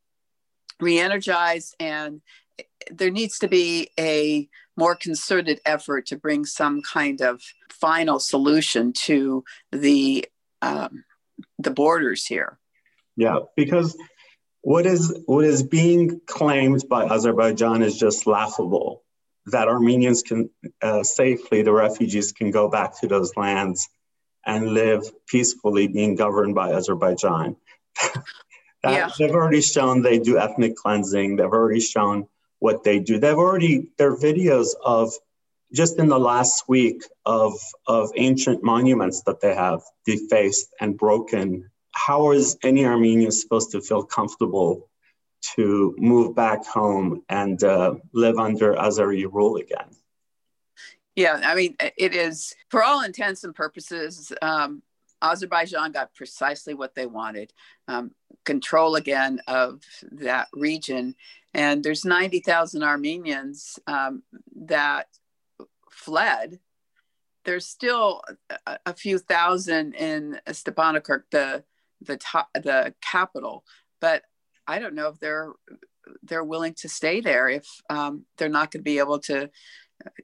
[0.79, 2.21] re energized, and
[2.91, 8.93] there needs to be a more concerted effort to bring some kind of final solution
[8.93, 10.25] to the
[10.61, 11.03] um,
[11.59, 12.57] the borders here.
[13.15, 13.97] Yeah, because
[14.61, 19.03] what is what is being claimed by Azerbaijan is just laughable.
[19.47, 20.49] That Armenians can
[20.81, 23.87] uh, safely, the refugees can go back to those lands
[24.45, 27.55] and live peacefully, being governed by Azerbaijan.
[28.83, 29.09] Yeah.
[29.17, 31.35] They've already shown they do ethnic cleansing.
[31.35, 32.27] They've already shown
[32.59, 33.19] what they do.
[33.19, 35.11] They've already there are videos of
[35.73, 37.53] just in the last week of
[37.85, 43.81] of ancient monuments that they have defaced and broken how is any Armenian supposed to
[43.81, 44.87] feel comfortable
[45.55, 49.89] to move back home and uh, live under Azeri rule again?
[51.15, 54.31] Yeah, I mean, it is for all intents and purposes.
[54.43, 54.83] Um,
[55.21, 57.53] Azerbaijan got precisely what they wanted
[57.87, 58.11] um,
[58.45, 61.15] control again of that region.
[61.53, 64.23] And there's 90,000 Armenians um,
[64.55, 65.07] that
[65.91, 66.59] fled.
[67.45, 68.21] There's still
[68.65, 71.63] a, a few thousand in Stepanakert, the
[72.01, 73.63] the top, the capital,
[73.99, 74.21] but
[74.67, 75.53] I don't know if they're
[76.23, 79.49] they're willing to stay there if um, they're not going to be able to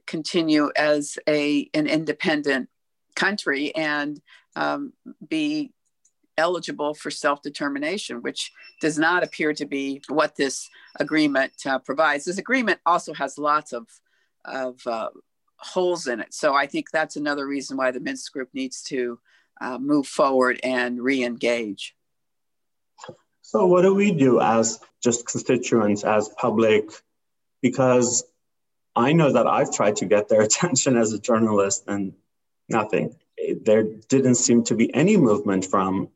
[0.06, 2.68] continue as a an independent
[3.14, 4.20] country and
[4.56, 4.92] um,
[5.26, 5.72] be
[6.36, 12.24] eligible for self determination, which does not appear to be what this agreement uh, provides.
[12.24, 13.88] This agreement also has lots of,
[14.44, 15.10] of uh,
[15.56, 16.34] holes in it.
[16.34, 19.18] So I think that's another reason why the Minsk group needs to
[19.60, 21.94] uh, move forward and re engage.
[23.42, 26.90] So, what do we do as just constituents, as public?
[27.62, 28.24] Because
[28.96, 32.14] I know that I've tried to get their attention as a journalist and
[32.68, 33.14] nothing.
[33.62, 36.08] There didn't seem to be any movement from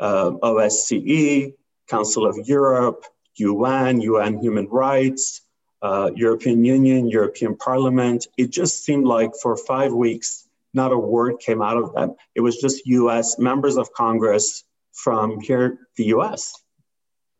[0.00, 1.54] uh, OSCE,
[1.88, 3.04] Council of Europe,
[3.36, 5.42] UN, UN Human Rights,
[5.82, 8.26] uh, European Union, European Parliament.
[8.36, 12.14] It just seemed like for five weeks, not a word came out of them.
[12.34, 16.54] It was just US members of Congress from here, the US.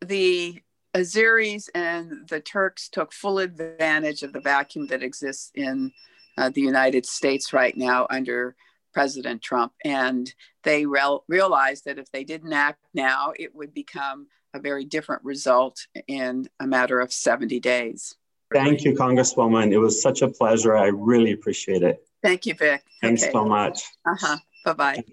[0.01, 0.61] The
[0.95, 5.93] Azeris and the Turks took full advantage of the vacuum that exists in
[6.37, 8.55] uh, the United States right now under
[8.93, 9.73] President Trump.
[9.85, 10.33] And
[10.65, 15.25] they re- realized that if they didn't act now, it would become a very different
[15.25, 18.15] result in a matter of 70 days.
[18.53, 19.73] Thank you, Congresswoman.
[19.73, 20.77] It was such a pleasure.
[20.77, 22.07] I really appreciate it.
[22.23, 22.85] Thank you, Vic.
[23.01, 23.33] Thanks okay.
[23.33, 23.83] so much.
[24.07, 24.37] Uh huh.
[24.65, 25.05] Bye bye.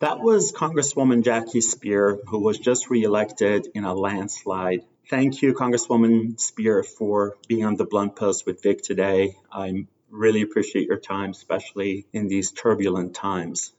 [0.00, 4.82] That was Congresswoman Jackie Speier, who was just reelected in a landslide.
[5.08, 9.36] Thank you, Congresswoman Speier, for being on the Blunt Post with Vic today.
[9.52, 13.72] I really appreciate your time, especially in these turbulent times.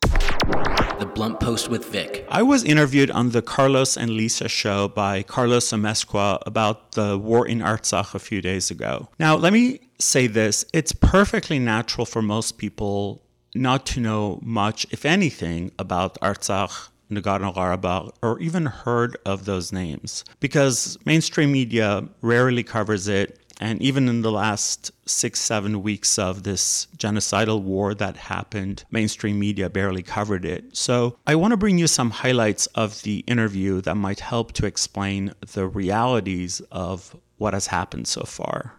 [1.00, 2.26] The Blunt Post with Vic.
[2.30, 7.48] I was interviewed on the Carlos and Lisa show by Carlos Amezcua about the war
[7.48, 9.10] in Artsakh a few days ago.
[9.20, 13.24] Now, let me say this it's perfectly natural for most people
[13.56, 19.72] not to know much, if anything, about Artsakh, Nagorno Karabakh, or even heard of those
[19.72, 26.20] names, because mainstream media rarely covers it and even in the last six, seven weeks
[26.20, 30.76] of this genocidal war that happened, mainstream media barely covered it.
[30.76, 34.66] So I want to bring you some highlights of the interview that might help to
[34.66, 38.74] explain the realities of what has happened so far.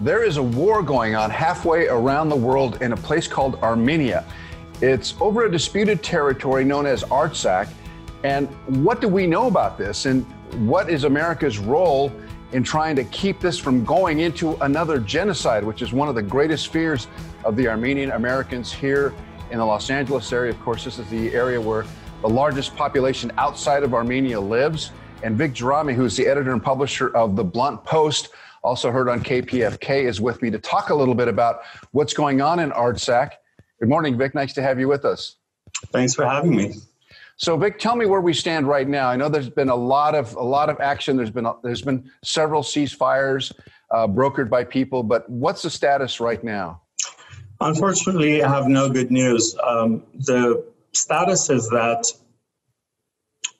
[0.00, 4.24] There is a war going on halfway around the world in a place called Armenia.
[4.80, 7.68] It's over a disputed territory known as Artsakh.
[8.22, 8.48] And
[8.84, 10.06] what do we know about this?
[10.06, 10.24] And
[10.68, 12.12] what is America's role
[12.52, 16.22] in trying to keep this from going into another genocide, which is one of the
[16.22, 17.08] greatest fears
[17.44, 19.12] of the Armenian Americans here
[19.50, 20.50] in the Los Angeles area.
[20.50, 21.84] Of course, this is the area where
[22.22, 24.92] the largest population outside of Armenia lives.
[25.22, 28.30] And Vic Gerami, who's the editor and publisher of The Blunt Post,
[28.62, 31.60] also heard on KPFK, is with me to talk a little bit about
[31.92, 33.32] what's going on in Artsakh.
[33.80, 34.34] Good morning, Vic.
[34.34, 35.36] Nice to have you with us.
[35.92, 36.74] Thanks for having me.
[37.38, 39.08] So, Vic, tell me where we stand right now.
[39.08, 41.16] I know there's been a lot of a lot of action.
[41.16, 43.52] There's been there's been several ceasefires
[43.92, 46.82] uh, brokered by people, but what's the status right now?
[47.60, 49.56] Unfortunately, I have no good news.
[49.64, 52.04] Um, the status is that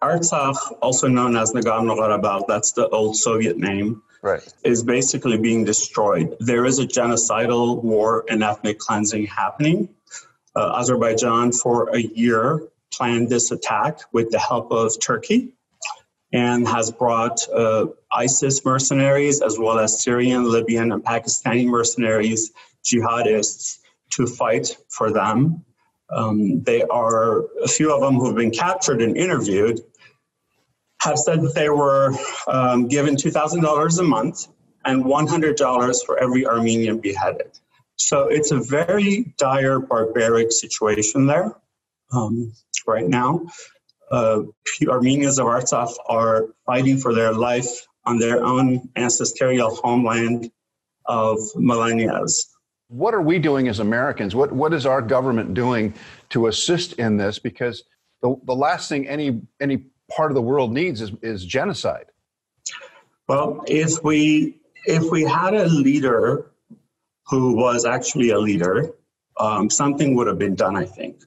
[0.03, 4.43] Artsakh, also known as Nagorno-Karabakh, that's the old Soviet name, right.
[4.65, 6.37] is basically being destroyed.
[6.39, 9.89] There is a genocidal war and ethnic cleansing happening.
[10.55, 15.55] Uh, Azerbaijan, for a year, planned this attack with the help of Turkey
[16.33, 22.53] and has brought uh, ISIS mercenaries as well as Syrian, Libyan, and Pakistani mercenaries,
[22.85, 23.79] jihadists,
[24.13, 25.65] to fight for them.
[26.11, 29.81] Um, they are, a few of them who've been captured and interviewed,
[31.01, 32.13] have said that they were
[32.47, 34.49] um, given $2,000 a month
[34.85, 37.59] and $100 for every Armenian beheaded.
[37.97, 41.55] So it's a very dire, barbaric situation there
[42.13, 42.53] um,
[42.87, 43.47] right now.
[44.11, 44.43] Uh,
[44.89, 50.51] Armenians of Artsakh are fighting for their life on their own ancestral homeland
[51.07, 52.23] of millennia.
[52.89, 54.35] What are we doing as Americans?
[54.35, 55.93] What, what is our government doing
[56.31, 57.39] to assist in this?
[57.39, 57.85] Because
[58.23, 62.07] the, the last thing any, any part of the world needs is, is genocide.
[63.29, 66.51] Well, if we, if we had a leader
[67.27, 68.95] who was actually a leader,
[69.39, 71.23] um, something would have been done, I think.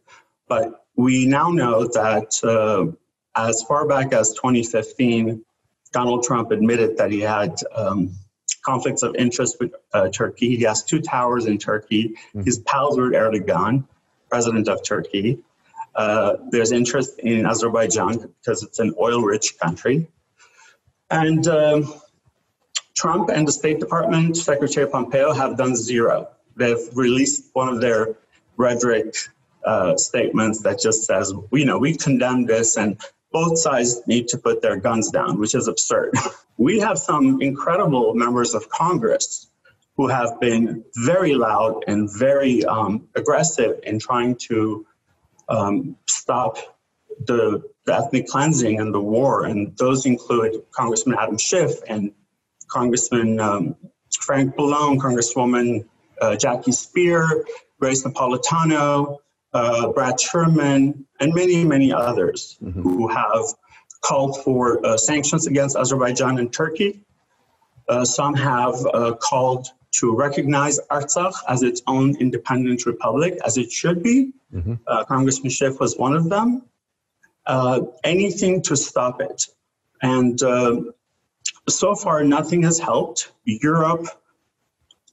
[0.51, 2.91] But we now know that uh,
[3.37, 5.45] as far back as 2015,
[5.93, 8.13] Donald Trump admitted that he had um,
[8.65, 10.57] conflicts of interest with uh, Turkey.
[10.57, 12.09] He has two towers in Turkey.
[12.09, 12.43] Mm-hmm.
[12.43, 13.85] He's pals with Erdogan,
[14.29, 15.39] president of Turkey.
[15.95, 20.09] Uh, there's interest in Azerbaijan because it's an oil rich country.
[21.09, 21.93] And um,
[22.93, 26.27] Trump and the State Department, Secretary Pompeo, have done zero.
[26.57, 28.17] They've released one of their
[28.57, 29.15] rhetoric
[29.65, 32.99] uh, statements that just says, you know, we condemn this and
[33.31, 36.13] both sides need to put their guns down, which is absurd.
[36.57, 39.47] we have some incredible members of Congress
[39.97, 44.85] who have been very loud and very um, aggressive in trying to
[45.49, 46.57] um, stop
[47.25, 49.45] the, the, ethnic cleansing and the war.
[49.45, 52.11] And those include Congressman Adam Schiff and
[52.67, 53.75] Congressman um,
[54.19, 55.85] Frank Pallone, Congresswoman
[56.21, 57.43] uh, Jackie Speier,
[57.79, 59.17] Grace Napolitano,
[59.53, 62.81] uh, Brad Sherman, and many, many others mm-hmm.
[62.81, 63.45] who have
[64.01, 67.01] called for uh, sanctions against Azerbaijan and Turkey.
[67.87, 73.71] Uh, some have uh, called to recognize Artsakh as its own independent republic, as it
[73.71, 74.31] should be.
[74.53, 74.75] Mm-hmm.
[74.87, 76.63] Uh, Congressman Schiff was one of them.
[77.45, 79.47] Uh, anything to stop it.
[80.01, 80.39] And
[81.69, 83.31] so far, nothing has helped.
[83.45, 84.07] Europe,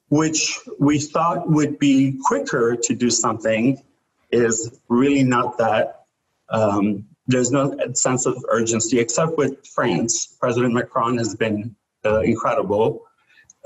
[0.09, 3.82] which we thought would be quicker to do something,
[4.31, 6.05] is really not that.
[6.49, 10.37] Um, there's no sense of urgency, except with France.
[10.41, 13.03] President Macron has been uh, incredible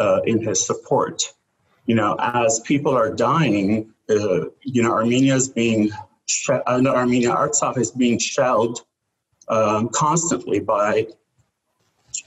[0.00, 1.32] uh, in his support.
[1.86, 5.90] You know, as people are dying, uh, you know, Armenia is being,
[6.26, 8.80] she- uh, Armenia Artsakh is being shelled
[9.48, 11.06] um, constantly by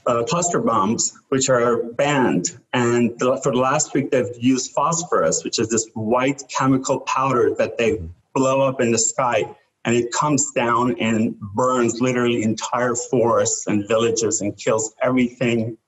[0.06, 2.58] uh, cluster bombs, which are banned.
[2.72, 7.54] And the, for the last week, they've used phosphorus, which is this white chemical powder
[7.58, 8.00] that they
[8.36, 9.38] blow up in the sky.
[9.84, 15.78] And it comes down and burns literally entire forests and villages and kills everything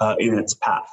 [0.00, 0.90] uh, in its path.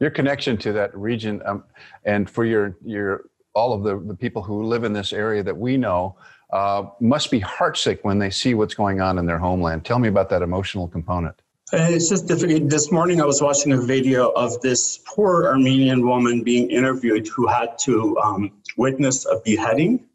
[0.00, 1.64] Your connection to that region, um,
[2.04, 5.56] and for your your all of the, the people who live in this area that
[5.56, 6.16] we know,
[6.52, 9.84] uh, must be heartsick when they see what's going on in their homeland.
[9.84, 11.36] Tell me about that emotional component.
[11.72, 12.68] Uh, it's just difficult.
[12.68, 17.46] This morning, I was watching a video of this poor Armenian woman being interviewed who
[17.46, 20.06] had to um, witness a beheading.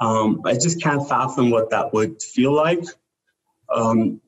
[0.00, 2.84] Um, I just can't fathom what that would feel like.
[3.72, 4.20] Um,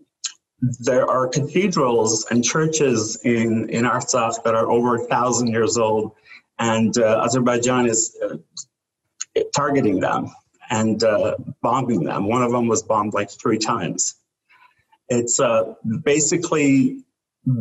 [0.81, 6.13] there are cathedrals and churches in, in Artsakh that are over a thousand years old,
[6.59, 8.37] and uh, Azerbaijan is uh,
[9.55, 10.33] targeting them
[10.71, 12.29] and uh, bombing them.
[12.29, 14.15] One of them was bombed like three times.
[15.09, 15.75] It's uh,
[16.05, 17.05] basically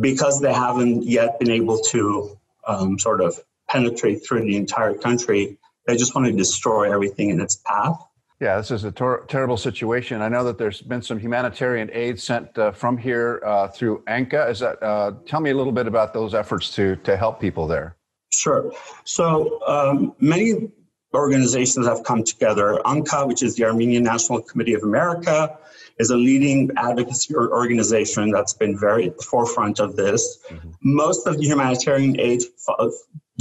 [0.00, 3.38] because they haven't yet been able to um, sort of
[3.68, 7.98] penetrate through the entire country, they just want to destroy everything in its path.
[8.40, 10.20] Yeah, this is a ter- terrible situation.
[10.20, 14.50] I know that there's been some humanitarian aid sent uh, from here uh, through ANCA.
[14.50, 14.82] Is that?
[14.82, 17.96] Uh, tell me a little bit about those efforts to to help people there.
[18.32, 18.72] Sure.
[19.04, 20.72] So um, many
[21.14, 22.80] organizations have come together.
[22.84, 25.56] ANCA, which is the Armenian National Committee of America,
[25.98, 30.38] is a leading advocacy organization that's been very at the forefront of this.
[30.48, 30.70] Mm-hmm.
[30.82, 32.90] Most of the humanitarian aid f-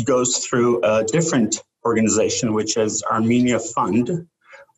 [0.06, 4.28] goes through a different organization, which is Armenia Fund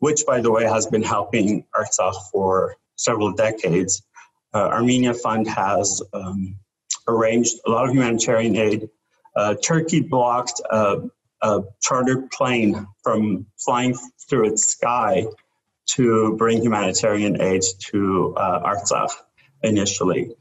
[0.04, 4.04] which, by the way, has been helping Artsakh for several decades.
[4.54, 6.58] Uh, Armenia Fund has um,
[7.08, 8.90] arranged a lot of humanitarian aid.
[9.34, 11.04] Uh, Turkey blocked a,
[11.42, 13.96] a chartered plane from flying
[14.30, 15.26] through its sky
[15.92, 19.12] to bring humanitarian aid to uh, Artsakh
[19.64, 20.36] initially.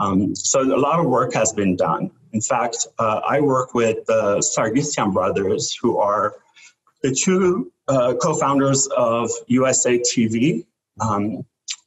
[0.00, 2.10] Um, so a lot of work has been done.
[2.34, 6.34] In fact, uh, I work with the Sargsyan brothers, who are
[7.02, 10.66] the two uh, co-founders of USA TV,
[11.00, 11.46] um,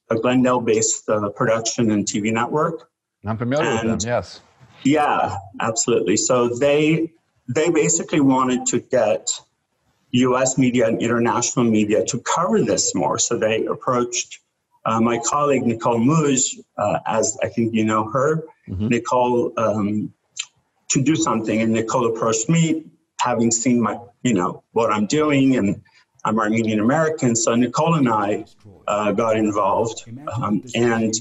[0.09, 2.89] a Glendale-based uh, production and TV network.
[3.25, 4.09] I'm familiar and, with them.
[4.09, 4.39] Yes.
[4.83, 6.15] Yeah, absolutely.
[6.15, 7.11] So they
[7.53, 9.29] they basically wanted to get
[10.11, 10.57] U.S.
[10.57, 13.19] media and international media to cover this more.
[13.19, 14.39] So they approached
[14.85, 18.87] uh, my colleague Nicole Muj, uh, as I think you know her, mm-hmm.
[18.87, 20.13] Nicole, um,
[20.97, 22.85] to do something, and Nicole approached me,
[23.19, 25.81] having seen my you know what I'm doing and
[26.27, 27.35] I'm Armenian American.
[27.35, 28.45] So Nicole and I
[28.87, 31.13] uh, got involved, um, and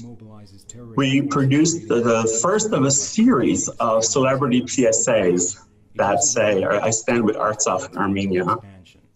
[0.95, 5.57] we produced the, the, first of a series of celebrity PSAs
[5.95, 8.57] that say, "I stand with Artsakh in Armenia."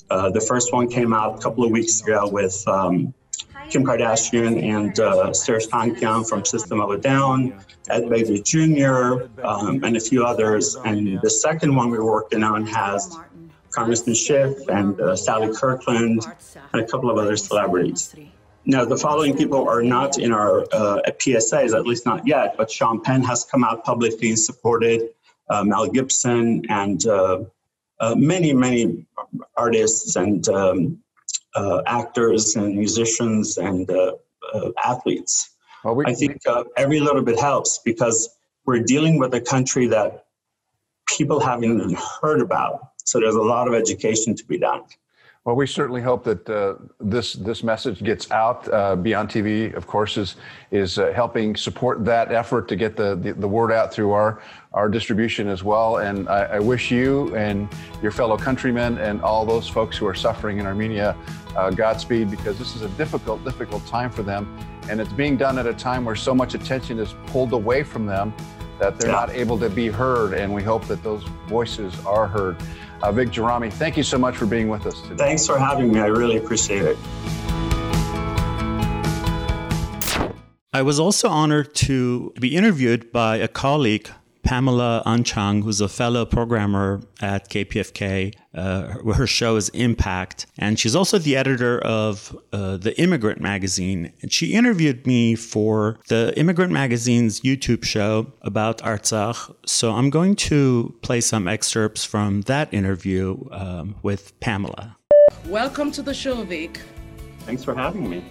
[0.09, 3.13] Uh, the first one came out a couple of weeks ago with um,
[3.71, 7.53] Kim Kardashian and uh, Serj Tankian from System of a Down,
[7.89, 10.75] Ed Begley Jr., um, and a few others.
[10.75, 13.17] And the second one we're working on has
[13.71, 16.25] Congressman Schiff and uh, Sally Kirkland
[16.73, 18.13] and a couple of other celebrities.
[18.65, 22.69] Now, the following people are not in our uh, PSAs, at least not yet, but
[22.69, 25.09] Sean Penn has come out publicly and supported
[25.49, 27.43] uh, Mel Gibson, and uh,
[28.01, 29.05] uh, many, many
[29.55, 31.00] artists and um,
[31.55, 34.13] uh, actors and musicians and uh,
[34.83, 35.51] athletes.
[35.83, 36.41] Well, we, I think
[36.77, 38.29] every little bit helps because
[38.65, 40.25] we're dealing with a country that
[41.07, 42.79] people haven't even heard about.
[43.03, 44.83] So there's a lot of education to be done.
[45.43, 48.71] Well, we certainly hope that uh, this this message gets out.
[48.71, 50.35] Uh, Beyond TV, of course, is
[50.69, 54.43] is uh, helping support that effort to get the, the, the word out through our
[54.71, 55.97] our distribution as well.
[55.97, 57.67] And I, I, wish you and
[58.03, 61.17] your fellow countrymen and all those folks who are suffering in Armenia
[61.57, 64.55] uh, Godspeed, because this is a difficult, difficult time for them,
[64.89, 68.05] and it's being done at a time where so much attention is pulled away from
[68.05, 68.31] them
[68.79, 69.15] that they're yeah.
[69.15, 70.33] not able to be heard.
[70.33, 72.57] And we hope that those voices are heard.
[73.03, 75.15] Uh, Vic Gerami, thank you so much for being with us today.
[75.15, 75.99] Thanks for having me.
[75.99, 76.97] I really appreciate it.
[80.73, 84.09] I was also honored to be interviewed by a colleague
[84.43, 88.33] Pamela Anchang, who's a fellow programmer at KPFK.
[88.53, 90.45] Uh, her show is Impact.
[90.57, 94.11] And she's also the editor of uh, The Immigrant Magazine.
[94.21, 99.55] And she interviewed me for The Immigrant Magazine's YouTube show about Artsakh.
[99.65, 104.97] So I'm going to play some excerpts from that interview um, with Pamela.
[105.47, 106.81] Welcome to the show, Vic.
[107.39, 108.23] Thanks for having me.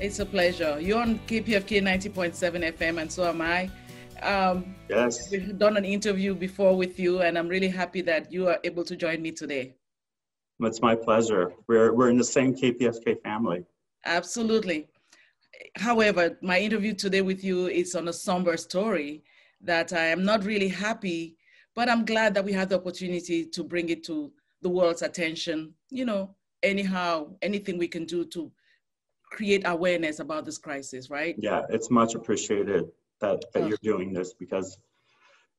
[0.00, 0.78] It's a pleasure.
[0.80, 3.70] You're on KPFK 90.7 FM, and so am I.
[4.22, 5.30] Um, yes.
[5.30, 8.84] We've done an interview before with you, and I'm really happy that you are able
[8.84, 9.74] to join me today.
[10.60, 11.52] It's my pleasure.
[11.68, 13.64] We're, we're in the same KPFK family.
[14.04, 14.88] Absolutely.
[15.76, 19.22] However, my interview today with you is on a somber story
[19.60, 21.36] that I am not really happy,
[21.74, 25.74] but I'm glad that we had the opportunity to bring it to the world's attention.
[25.90, 28.50] You know, anyhow, anything we can do to
[29.30, 31.36] create awareness about this crisis, right?
[31.38, 32.86] Yeah, it's much appreciated
[33.20, 34.78] that, that you're doing this because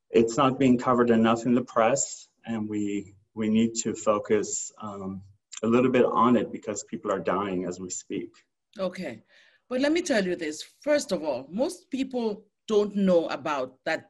[0.10, 5.22] it's not being covered enough in the press and we we need to focus um,
[5.64, 8.32] a little bit on it because people are dying as we speak.
[8.78, 9.22] Okay.
[9.70, 10.64] But let me tell you this.
[10.82, 14.10] First of all most people don't know about that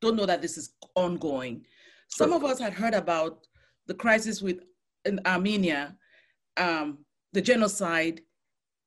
[0.00, 1.64] don't know that this is ongoing.
[2.08, 3.46] Some of us had heard about
[3.86, 4.60] the crisis with
[5.04, 5.96] in armenia
[6.56, 6.98] um,
[7.32, 8.20] the genocide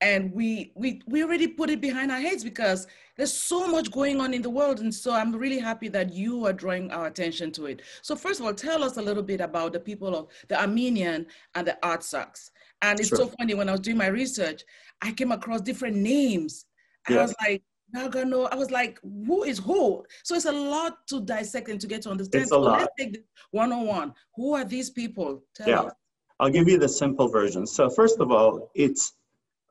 [0.04, 4.20] and we we we already put it behind our heads because there's so much going
[4.20, 7.52] on in the world and so i'm really happy that you are drawing our attention
[7.52, 10.28] to it so first of all tell us a little bit about the people of
[10.50, 11.26] the armenian
[11.56, 12.50] and the artsakh
[12.82, 13.20] and it's sure.
[13.20, 14.64] so funny when i was doing my research
[15.02, 16.66] i came across different names
[17.10, 17.20] yeah.
[17.20, 17.64] i was like
[17.96, 20.04] Nagano, I was like, who is who?
[20.24, 22.42] So it's a lot to dissect and to get to understand.
[22.42, 22.80] It's a so lot.
[22.80, 24.14] Let's take this one on one.
[24.36, 25.44] Who are these people?
[25.54, 25.82] Tell yeah.
[25.82, 25.94] Us.
[26.40, 27.68] I'll give you the simple version.
[27.68, 29.14] So first of all, it's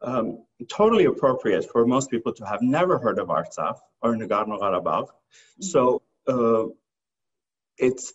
[0.02, 5.08] um, totally appropriate for most people to have never heard of Artsakh or Nagorno-Karabakh.
[5.08, 5.62] Mm-hmm.
[5.62, 6.64] So uh,
[7.78, 8.12] it's,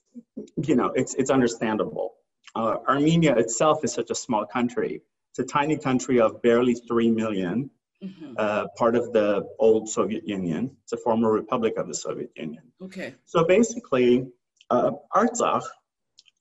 [0.63, 2.15] you know, it's, it's understandable.
[2.55, 5.01] Uh, Armenia itself is such a small country.
[5.31, 7.69] It's a tiny country of barely 3 million,
[8.03, 8.33] mm-hmm.
[8.37, 10.71] uh, part of the old Soviet Union.
[10.83, 12.63] It's a former republic of the Soviet Union.
[12.81, 13.15] Okay.
[13.25, 14.27] So basically,
[14.69, 15.63] uh, Artsakh,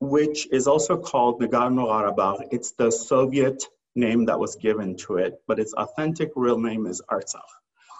[0.01, 3.65] which is also called Nagorno-Karabakh, it's the Soviet
[3.97, 7.41] name that was given to it, but its authentic real name is Artsakh.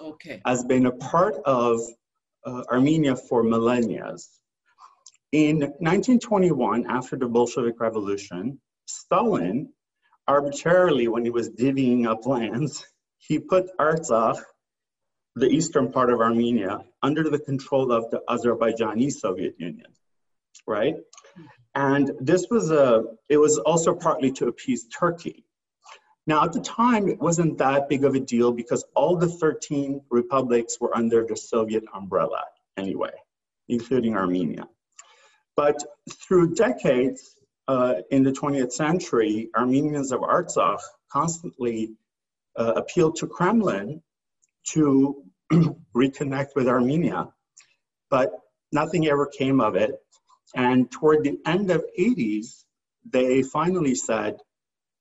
[0.01, 0.41] Okay.
[0.45, 1.81] Has been a part of
[2.45, 4.15] uh, Armenia for millennia.
[5.33, 9.73] In 1921, after the Bolshevik Revolution, Stalin
[10.29, 12.85] arbitrarily, when he was divvying up lands,
[13.19, 14.41] he put Artsakh,
[15.35, 19.93] the eastern part of Armenia, under the control of the Azerbaijani Soviet Union,
[20.67, 20.97] right?
[21.75, 25.45] And this was a, it was also partly to appease Turkey.
[26.27, 30.01] Now, at the time, it wasn't that big of a deal because all the 13
[30.11, 32.43] republics were under the Soviet umbrella
[32.77, 33.13] anyway,
[33.69, 34.69] including Armenia.
[35.55, 37.37] But through decades
[37.69, 41.93] uh, in the 20th century, Armenians of Artsakh constantly
[42.57, 44.03] uh, appealed to Kremlin
[44.73, 45.23] to
[45.97, 47.29] reconnect with Armenia,
[48.11, 48.33] but
[48.73, 49.95] nothing ever came of it.
[50.55, 52.65] And toward the end of 80s,
[53.09, 54.39] they finally said,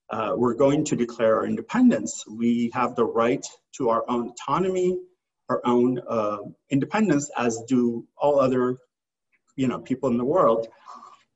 [0.10, 2.24] uh, we're going to declare our independence.
[2.30, 3.46] We have the right
[3.78, 5.00] to our own autonomy,
[5.50, 6.38] our own uh,
[6.70, 8.78] independence, as do all other,
[9.56, 10.68] you know, people in the world.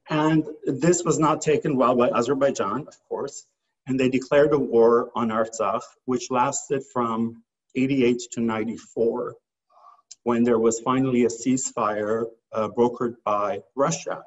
[0.09, 3.45] And this was not taken well by Azerbaijan, of course,
[3.87, 7.43] and they declared a war on Artsakh, which lasted from
[7.75, 9.35] 88 to 94,
[10.23, 14.23] when there was finally a ceasefire uh, brokered by Russia.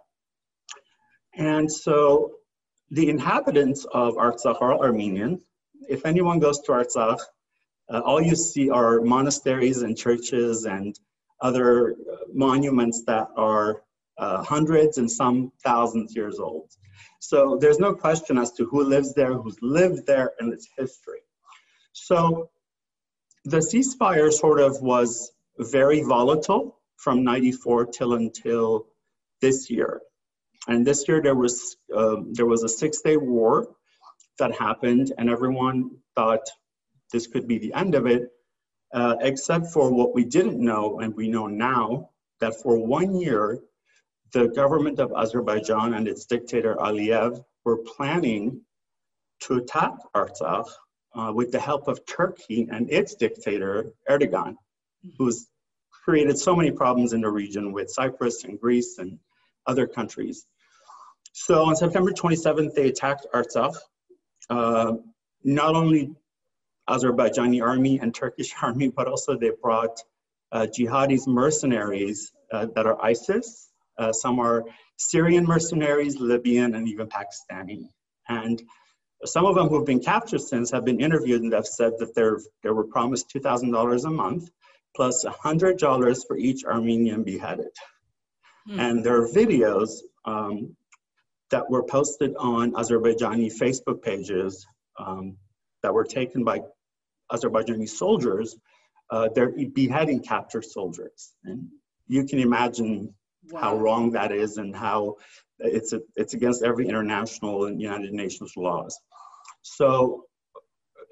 [1.35, 2.33] And so
[2.93, 5.41] the inhabitants of Artsakh are Armenian.
[5.89, 7.19] If anyone goes to Artsakh,
[7.91, 10.95] uh, all you see are monasteries and churches and
[11.41, 13.83] other uh, monuments that are
[14.19, 16.71] uh, hundreds and some thousands years old.
[17.19, 21.21] So there's no question as to who lives there, who's lived there, and its history.
[21.95, 22.51] So
[23.47, 28.87] the ceasefire sort of was very volatile from 94 till until
[29.41, 30.03] this year.
[30.69, 33.69] And this year there was, um, there was a six-day war
[34.39, 36.47] that happened and everyone thought
[37.13, 38.31] this could be the end of it,
[38.95, 42.11] uh, except for what we didn't know and we know now,
[42.41, 43.59] that for one year,
[44.33, 48.61] the government of Azerbaijan and its dictator Aliyev were planning
[49.41, 50.69] to attack Artsakh
[51.15, 54.57] uh, with the help of Turkey and its dictator Erdogan,
[55.19, 55.49] who's
[56.05, 59.19] created so many problems in the region with Cyprus and Greece and
[59.67, 60.47] other countries.
[61.33, 63.77] So on September 27th, they attacked Artsakh.
[64.51, 64.95] Uh,
[65.45, 66.15] not only
[66.89, 69.99] Azerbaijani army and Turkish army, but also they brought
[70.53, 73.71] uh, jihadis mercenaries uh, that are ISIS.
[73.99, 74.65] Uh, some are
[74.97, 77.89] Syrian mercenaries, Libyan, and even Pakistani.
[78.29, 78.63] And
[79.25, 82.15] some of them who have been captured since have been interviewed and have said that
[82.15, 84.51] they're, they were promised $2,000 a month
[84.95, 87.71] plus $100 for each Armenian beheaded.
[88.67, 88.81] Hmm.
[88.81, 89.91] And there are videos
[90.25, 90.77] um,
[91.53, 94.67] that were posted on Azerbaijani Facebook pages
[94.99, 95.37] um,
[95.83, 96.61] that were taken by
[97.31, 98.57] Azerbaijani soldiers.
[99.11, 101.35] Uh, they're beheading captured soldiers.
[101.45, 101.69] And
[102.09, 103.15] you can imagine
[103.51, 103.61] wow.
[103.61, 105.17] how wrong that is and how
[105.59, 108.99] it's, a, it's against every international and United Nations laws.
[109.61, 110.25] So,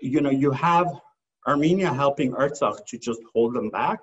[0.01, 0.89] you know, you have
[1.47, 4.01] Armenia helping Artsakh to just hold them back,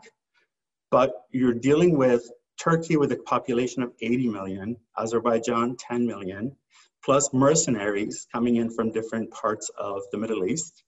[0.91, 2.29] but you're dealing with
[2.59, 6.55] Turkey with a population of 80 million, Azerbaijan 10 million,
[7.03, 10.83] plus mercenaries coming in from different parts of the Middle East.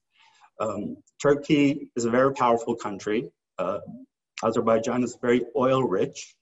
[0.58, 3.30] Um, Turkey is a very powerful country.
[3.58, 3.78] Uh,
[4.42, 6.34] Azerbaijan is very oil rich,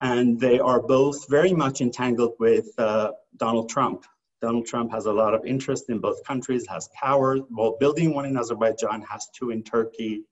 [0.00, 4.04] and they are both very much entangled with uh, Donald Trump.
[4.40, 7.36] Donald Trump has a lot of interest in both countries, has power.
[7.50, 10.22] While building one in Azerbaijan, has two in Turkey.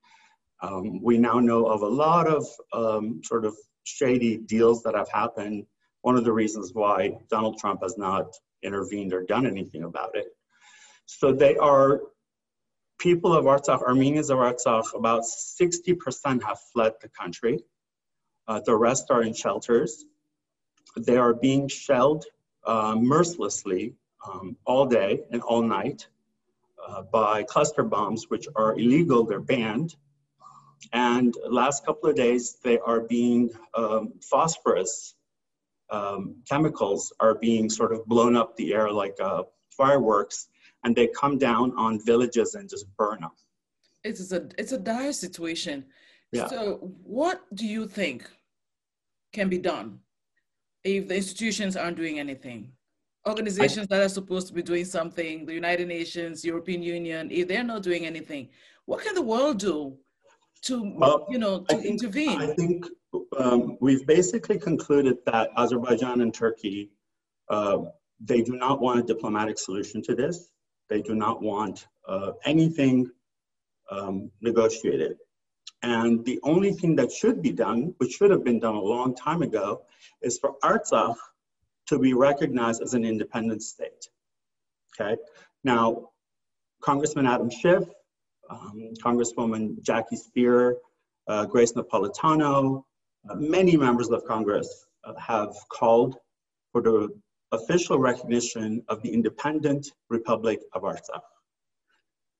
[0.62, 3.54] Um, we now know of a lot of um, sort of
[3.84, 5.66] shady deals that have happened.
[6.02, 10.26] One of the reasons why Donald Trump has not intervened or done anything about it.
[11.06, 12.00] So they are
[12.98, 17.60] people of Artsakh, Armenians of Artsakh, about 60% have fled the country.
[18.46, 20.04] Uh, the rest are in shelters.
[20.96, 22.24] They are being shelled
[22.66, 23.94] uh, mercilessly
[24.26, 26.08] um, all day and all night
[26.86, 29.94] uh, by cluster bombs, which are illegal, they're banned.
[30.92, 35.14] And last couple of days, they are being um, phosphorus
[35.90, 40.48] um, chemicals are being sort of blown up the air like uh, fireworks,
[40.84, 43.30] and they come down on villages and just burn them.
[44.04, 45.86] It's a it's a dire situation.
[46.32, 46.46] Yeah.
[46.48, 48.28] So, what do you think
[49.32, 50.00] can be done
[50.84, 52.72] if the institutions aren't doing anything?
[53.26, 57.48] Organizations I, that are supposed to be doing something, the United Nations, European Union, if
[57.48, 58.48] they're not doing anything,
[58.84, 59.98] what can the world do
[60.62, 62.40] to well, you know to I think, intervene?
[62.40, 62.86] I think
[63.38, 66.90] um, we've basically concluded that Azerbaijan and Turkey
[67.48, 67.78] uh,
[68.20, 70.50] they do not want a diplomatic solution to this.
[70.88, 73.10] They do not want uh, anything
[73.90, 75.16] um, negotiated.
[75.82, 79.14] And the only thing that should be done, which should have been done a long
[79.14, 79.82] time ago,
[80.22, 81.16] is for Artsakh
[81.86, 84.08] to be recognized as an independent state.
[85.00, 85.16] Okay.
[85.62, 86.10] Now,
[86.82, 87.84] Congressman Adam Schiff
[88.50, 90.74] um, Congresswoman Jackie Speier,
[91.28, 92.84] uh, Grace Napolitano,
[93.28, 96.16] uh, many members of Congress uh, have called
[96.72, 97.08] for the
[97.52, 101.22] official recognition of the independent Republic of Artsakh.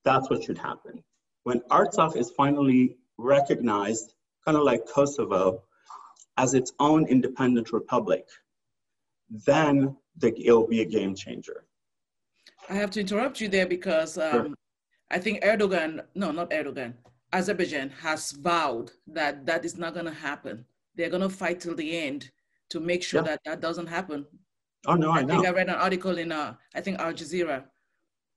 [0.05, 1.03] That's what should happen.
[1.45, 5.63] When Artsakh is finally recognized, kind of like Kosovo,
[6.37, 8.27] as its own independent republic,
[9.47, 11.65] then the, it'll be a game changer.
[12.69, 14.49] I have to interrupt you there because um, sure.
[15.11, 16.95] I think Erdogan, no, not Erdogan,
[17.33, 20.65] Azerbaijan has vowed that that is not going to happen.
[20.95, 22.31] They're going to fight till the end
[22.71, 23.29] to make sure yeah.
[23.29, 24.27] that that doesn't happen.
[24.87, 25.35] Oh no, I, I know.
[25.35, 27.65] think I read an article in uh, I think Al Jazeera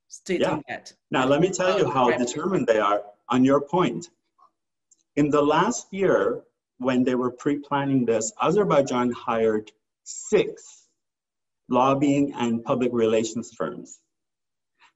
[0.08, 0.60] stating yeah.
[0.68, 0.94] that.
[1.12, 4.10] Now let me tell you how determined they are on your point.
[5.16, 6.42] In the last year,
[6.78, 9.72] when they were pre-planning this, Azerbaijan hired
[10.04, 10.88] six
[11.70, 14.00] lobbying and public relations firms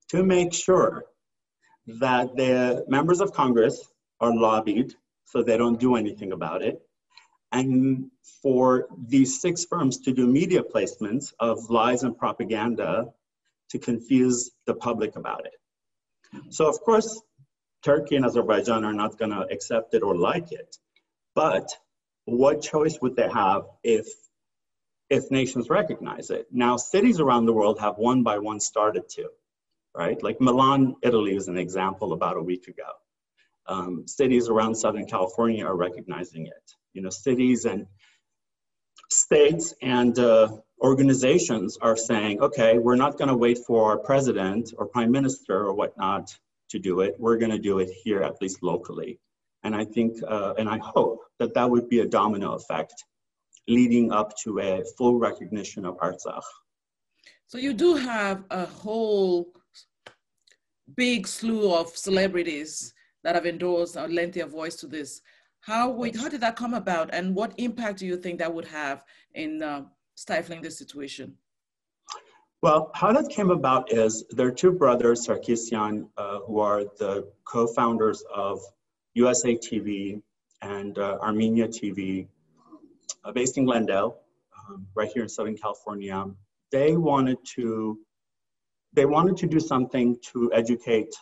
[0.09, 1.05] to make sure
[1.87, 6.81] that the members of Congress are lobbied so they don't do anything about it.
[7.51, 8.09] And
[8.41, 13.13] for these six firms to do media placements of lies and propaganda
[13.69, 15.55] to confuse the public about it.
[16.49, 17.21] So, of course,
[17.83, 20.77] Turkey and Azerbaijan are not going to accept it or like it.
[21.33, 21.69] But
[22.25, 24.07] what choice would they have if
[25.09, 26.47] if nations recognize it.
[26.51, 29.29] Now, cities around the world have one by one started to,
[29.95, 30.21] right?
[30.21, 32.89] Like Milan, Italy is an example about a week ago.
[33.67, 36.71] Um, cities around Southern California are recognizing it.
[36.93, 37.87] You know, cities and
[39.09, 40.49] states and uh,
[40.81, 45.65] organizations are saying, okay, we're not going to wait for our president or prime minister
[45.65, 46.35] or whatnot
[46.69, 47.15] to do it.
[47.19, 49.19] We're going to do it here, at least locally.
[49.63, 53.03] And I think, uh, and I hope that that would be a domino effect
[53.67, 56.43] leading up to a full recognition of Artsakh.
[57.47, 59.47] So you do have a whole
[60.95, 65.21] big slew of celebrities that have endorsed or lent their voice to this.
[65.61, 69.03] How, how did that come about and what impact do you think that would have
[69.33, 71.35] in uh, stifling this situation?
[72.61, 77.27] Well, how that came about is there are two brothers, Sarkisian, uh, who are the
[77.43, 78.59] co-founders of
[79.13, 80.21] USA TV
[80.61, 82.27] and uh, Armenia TV,
[83.23, 84.17] uh, based in Glendale,
[84.67, 86.25] um, right here in Southern California.
[86.71, 87.99] They wanted to,
[88.95, 91.13] they wanted to do something to educate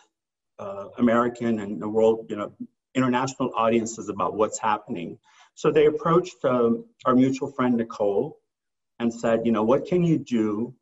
[0.58, 2.52] uh, American and the world, you know,
[2.94, 5.18] international audiences about what's happening.
[5.54, 8.38] So they approached um, our mutual friend Nicole
[9.00, 10.74] and said, you know, what can you do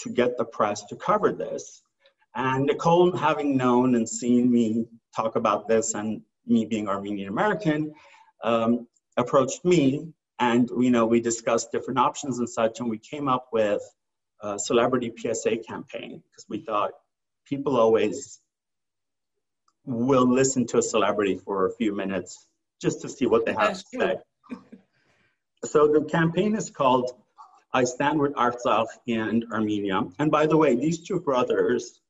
[0.00, 1.82] to get the press to cover this?
[2.36, 7.92] And Nicole, having known and seen me talk about this and me being Armenian American,
[8.44, 8.86] um,
[9.16, 13.48] approached me and you know we discussed different options and such and we came up
[13.52, 13.82] with
[14.40, 16.92] a celebrity PSA campaign because we thought
[17.46, 18.40] people always
[19.84, 22.46] will listen to a celebrity for a few minutes
[22.80, 24.06] just to see what they have That's to true.
[24.06, 24.58] say.
[25.64, 27.10] so the campaign is called
[27.72, 30.02] I Stand with Artsakh and Armenia.
[30.18, 32.00] And by the way, these two brothers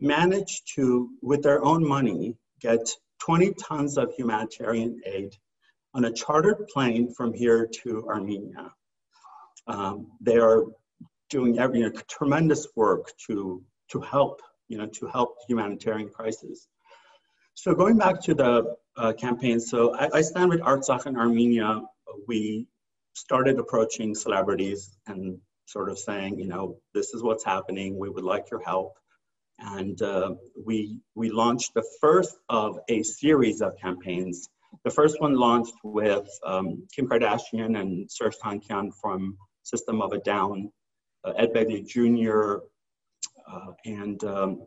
[0.00, 2.88] managed to, with their own money, get
[3.20, 5.36] 20 tons of humanitarian aid
[5.94, 8.72] on a chartered plane from here to Armenia.
[9.66, 10.64] Um, they are
[11.32, 13.60] doing every you know, tremendous work to,
[13.90, 16.68] to help, you know, to help humanitarian crisis.
[17.54, 21.80] So going back to the uh, campaign, so I, I, stand with Artsakh in Armenia.
[22.28, 22.66] We
[23.14, 27.98] started approaching celebrities and sort of saying, you know, this is what's happening.
[27.98, 28.92] We would like your help.
[29.58, 30.34] And uh,
[30.66, 34.48] we, we launched the first of a series of campaigns.
[34.84, 40.18] The first one launched with um, Kim Kardashian and Serj Tankian from System of a
[40.18, 40.70] Down,
[41.24, 42.64] Ed Begley Jr.,
[43.50, 44.66] uh, and um,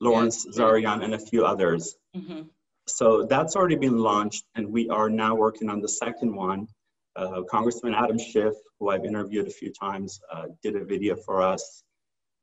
[0.00, 0.46] Lawrence.
[0.56, 1.96] Zarian, and a few others.
[2.16, 2.42] Mm-hmm.
[2.86, 6.66] So that's already been launched, and we are now working on the second one.
[7.14, 11.42] Uh, Congressman Adam Schiff, who I've interviewed a few times, uh, did a video for
[11.42, 11.82] us,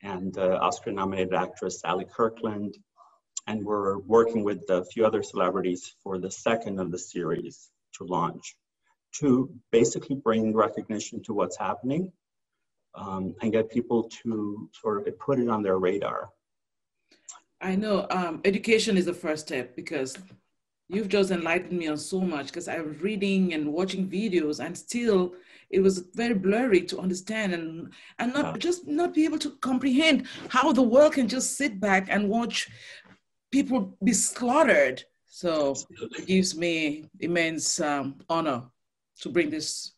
[0.04, 2.78] and uh, Oscar-nominated actress Sally Kirkland,
[3.48, 8.04] and we're working with a few other celebrities for the second of the series to
[8.04, 8.56] launch,
[9.20, 12.12] to basically bring recognition to what's happening
[12.98, 16.30] um, and get people to sort of put it on their radar.
[17.62, 20.18] I know um, education is the first step because
[20.90, 24.78] you've just enlightened me on so much because I was reading and watching videos and
[24.78, 25.34] still
[25.70, 28.58] it was very blurry to understand and and not yeah.
[28.58, 32.70] just not be able to comprehend how the world can just sit back and watch
[33.52, 35.04] people be slaughtered.
[35.26, 36.20] So Absolutely.
[36.20, 38.64] it gives me immense um, honor
[39.22, 39.94] to bring this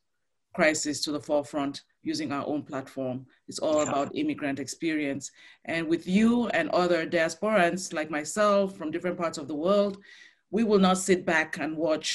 [0.53, 1.83] crisis to the forefront
[2.13, 3.17] using our own platform.
[3.49, 3.91] It's all yeah.
[3.91, 5.25] about immigrant experience.
[5.73, 9.93] And with you and other diasporans like myself from different parts of the world,
[10.55, 12.07] we will not sit back and watch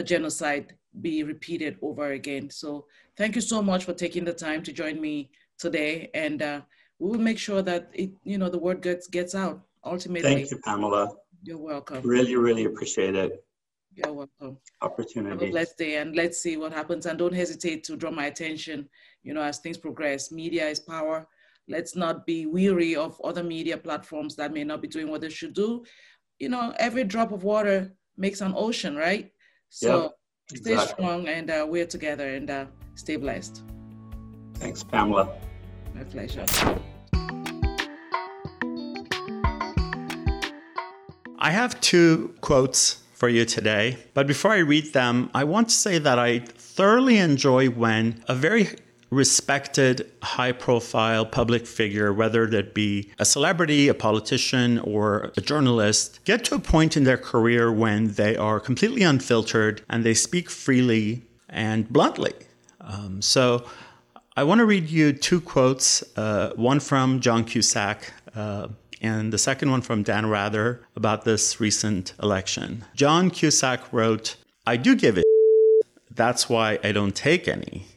[0.00, 0.66] a genocide
[1.06, 2.50] be repeated over again.
[2.50, 2.68] So
[3.16, 5.14] thank you so much for taking the time to join me
[5.58, 6.10] today.
[6.24, 6.60] And uh,
[6.98, 9.56] we will make sure that it, you know, the word gets, gets out
[9.92, 10.34] ultimately.
[10.34, 11.04] Thank you, Pamela.
[11.42, 12.00] You're welcome.
[12.16, 13.32] Really, really appreciate it.
[13.94, 14.56] You're welcome.
[14.80, 15.30] Opportunity.
[15.30, 17.06] Have a blessed day and let's see what happens.
[17.06, 18.88] And don't hesitate to draw my attention,
[19.22, 20.30] you know, as things progress.
[20.32, 21.26] Media is power.
[21.68, 25.30] Let's not be weary of other media platforms that may not be doing what they
[25.30, 25.84] should do.
[26.38, 29.30] You know, every drop of water makes an ocean, right?
[29.68, 30.12] So yep,
[30.50, 30.76] exactly.
[30.76, 33.62] stay strong and uh, we're together and uh, stay blessed.
[34.54, 35.28] Thanks, Pamela.
[35.94, 36.44] My pleasure.
[41.38, 43.98] I have two quotes for you today.
[44.14, 48.34] But before I read them, I want to say that I thoroughly enjoy when a
[48.34, 48.68] very
[49.12, 56.18] respected, high profile public figure, whether that be a celebrity, a politician, or a journalist,
[56.24, 60.48] get to a point in their career when they are completely unfiltered and they speak
[60.48, 62.32] freely and bluntly.
[62.80, 63.66] Um, so
[64.34, 68.14] I want to read you two quotes uh, one from John Cusack.
[68.34, 68.68] Uh,
[69.02, 72.84] and the second one from Dan Rather about this recent election.
[72.94, 74.36] John Cusack wrote,
[74.66, 75.24] I do give it.
[76.10, 77.88] That's why I don't take any.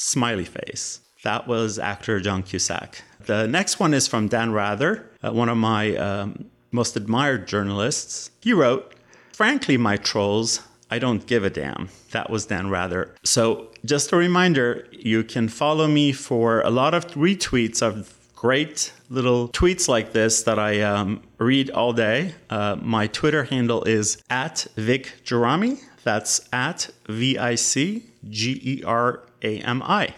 [0.00, 1.00] Smiley face.
[1.24, 3.02] That was actor John Cusack.
[3.26, 8.30] The next one is from Dan Rather, uh, one of my um, most admired journalists.
[8.40, 8.94] He wrote,
[9.34, 11.90] Frankly, my trolls, I don't give a damn.
[12.12, 13.14] That was Dan Rather.
[13.24, 18.92] So, just a reminder you can follow me for a lot of retweets of great
[19.10, 22.34] little tweets like this that I um, read all day.
[22.48, 25.82] Uh, my Twitter handle is at Vic Gerami.
[26.04, 30.14] That's at V I C G E R A M I.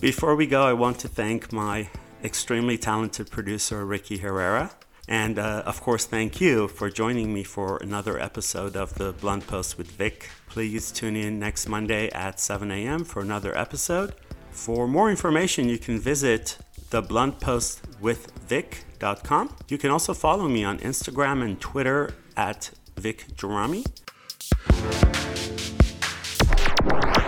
[0.00, 1.88] Before we go, I want to thank my
[2.22, 4.70] extremely talented producer, Ricky Herrera.
[5.08, 9.46] And uh, of course, thank you for joining me for another episode of the Blunt
[9.46, 10.28] Post with Vic.
[10.48, 13.04] Please tune in next Monday at 7 a.m.
[13.04, 14.14] for another episode.
[14.50, 16.58] For more information, you can visit
[16.90, 19.56] thebluntpostwithvic.com.
[19.68, 23.84] You can also follow me on Instagram and Twitter at Vic Gerami.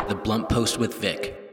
[0.08, 1.47] The Blunt Post with Vic.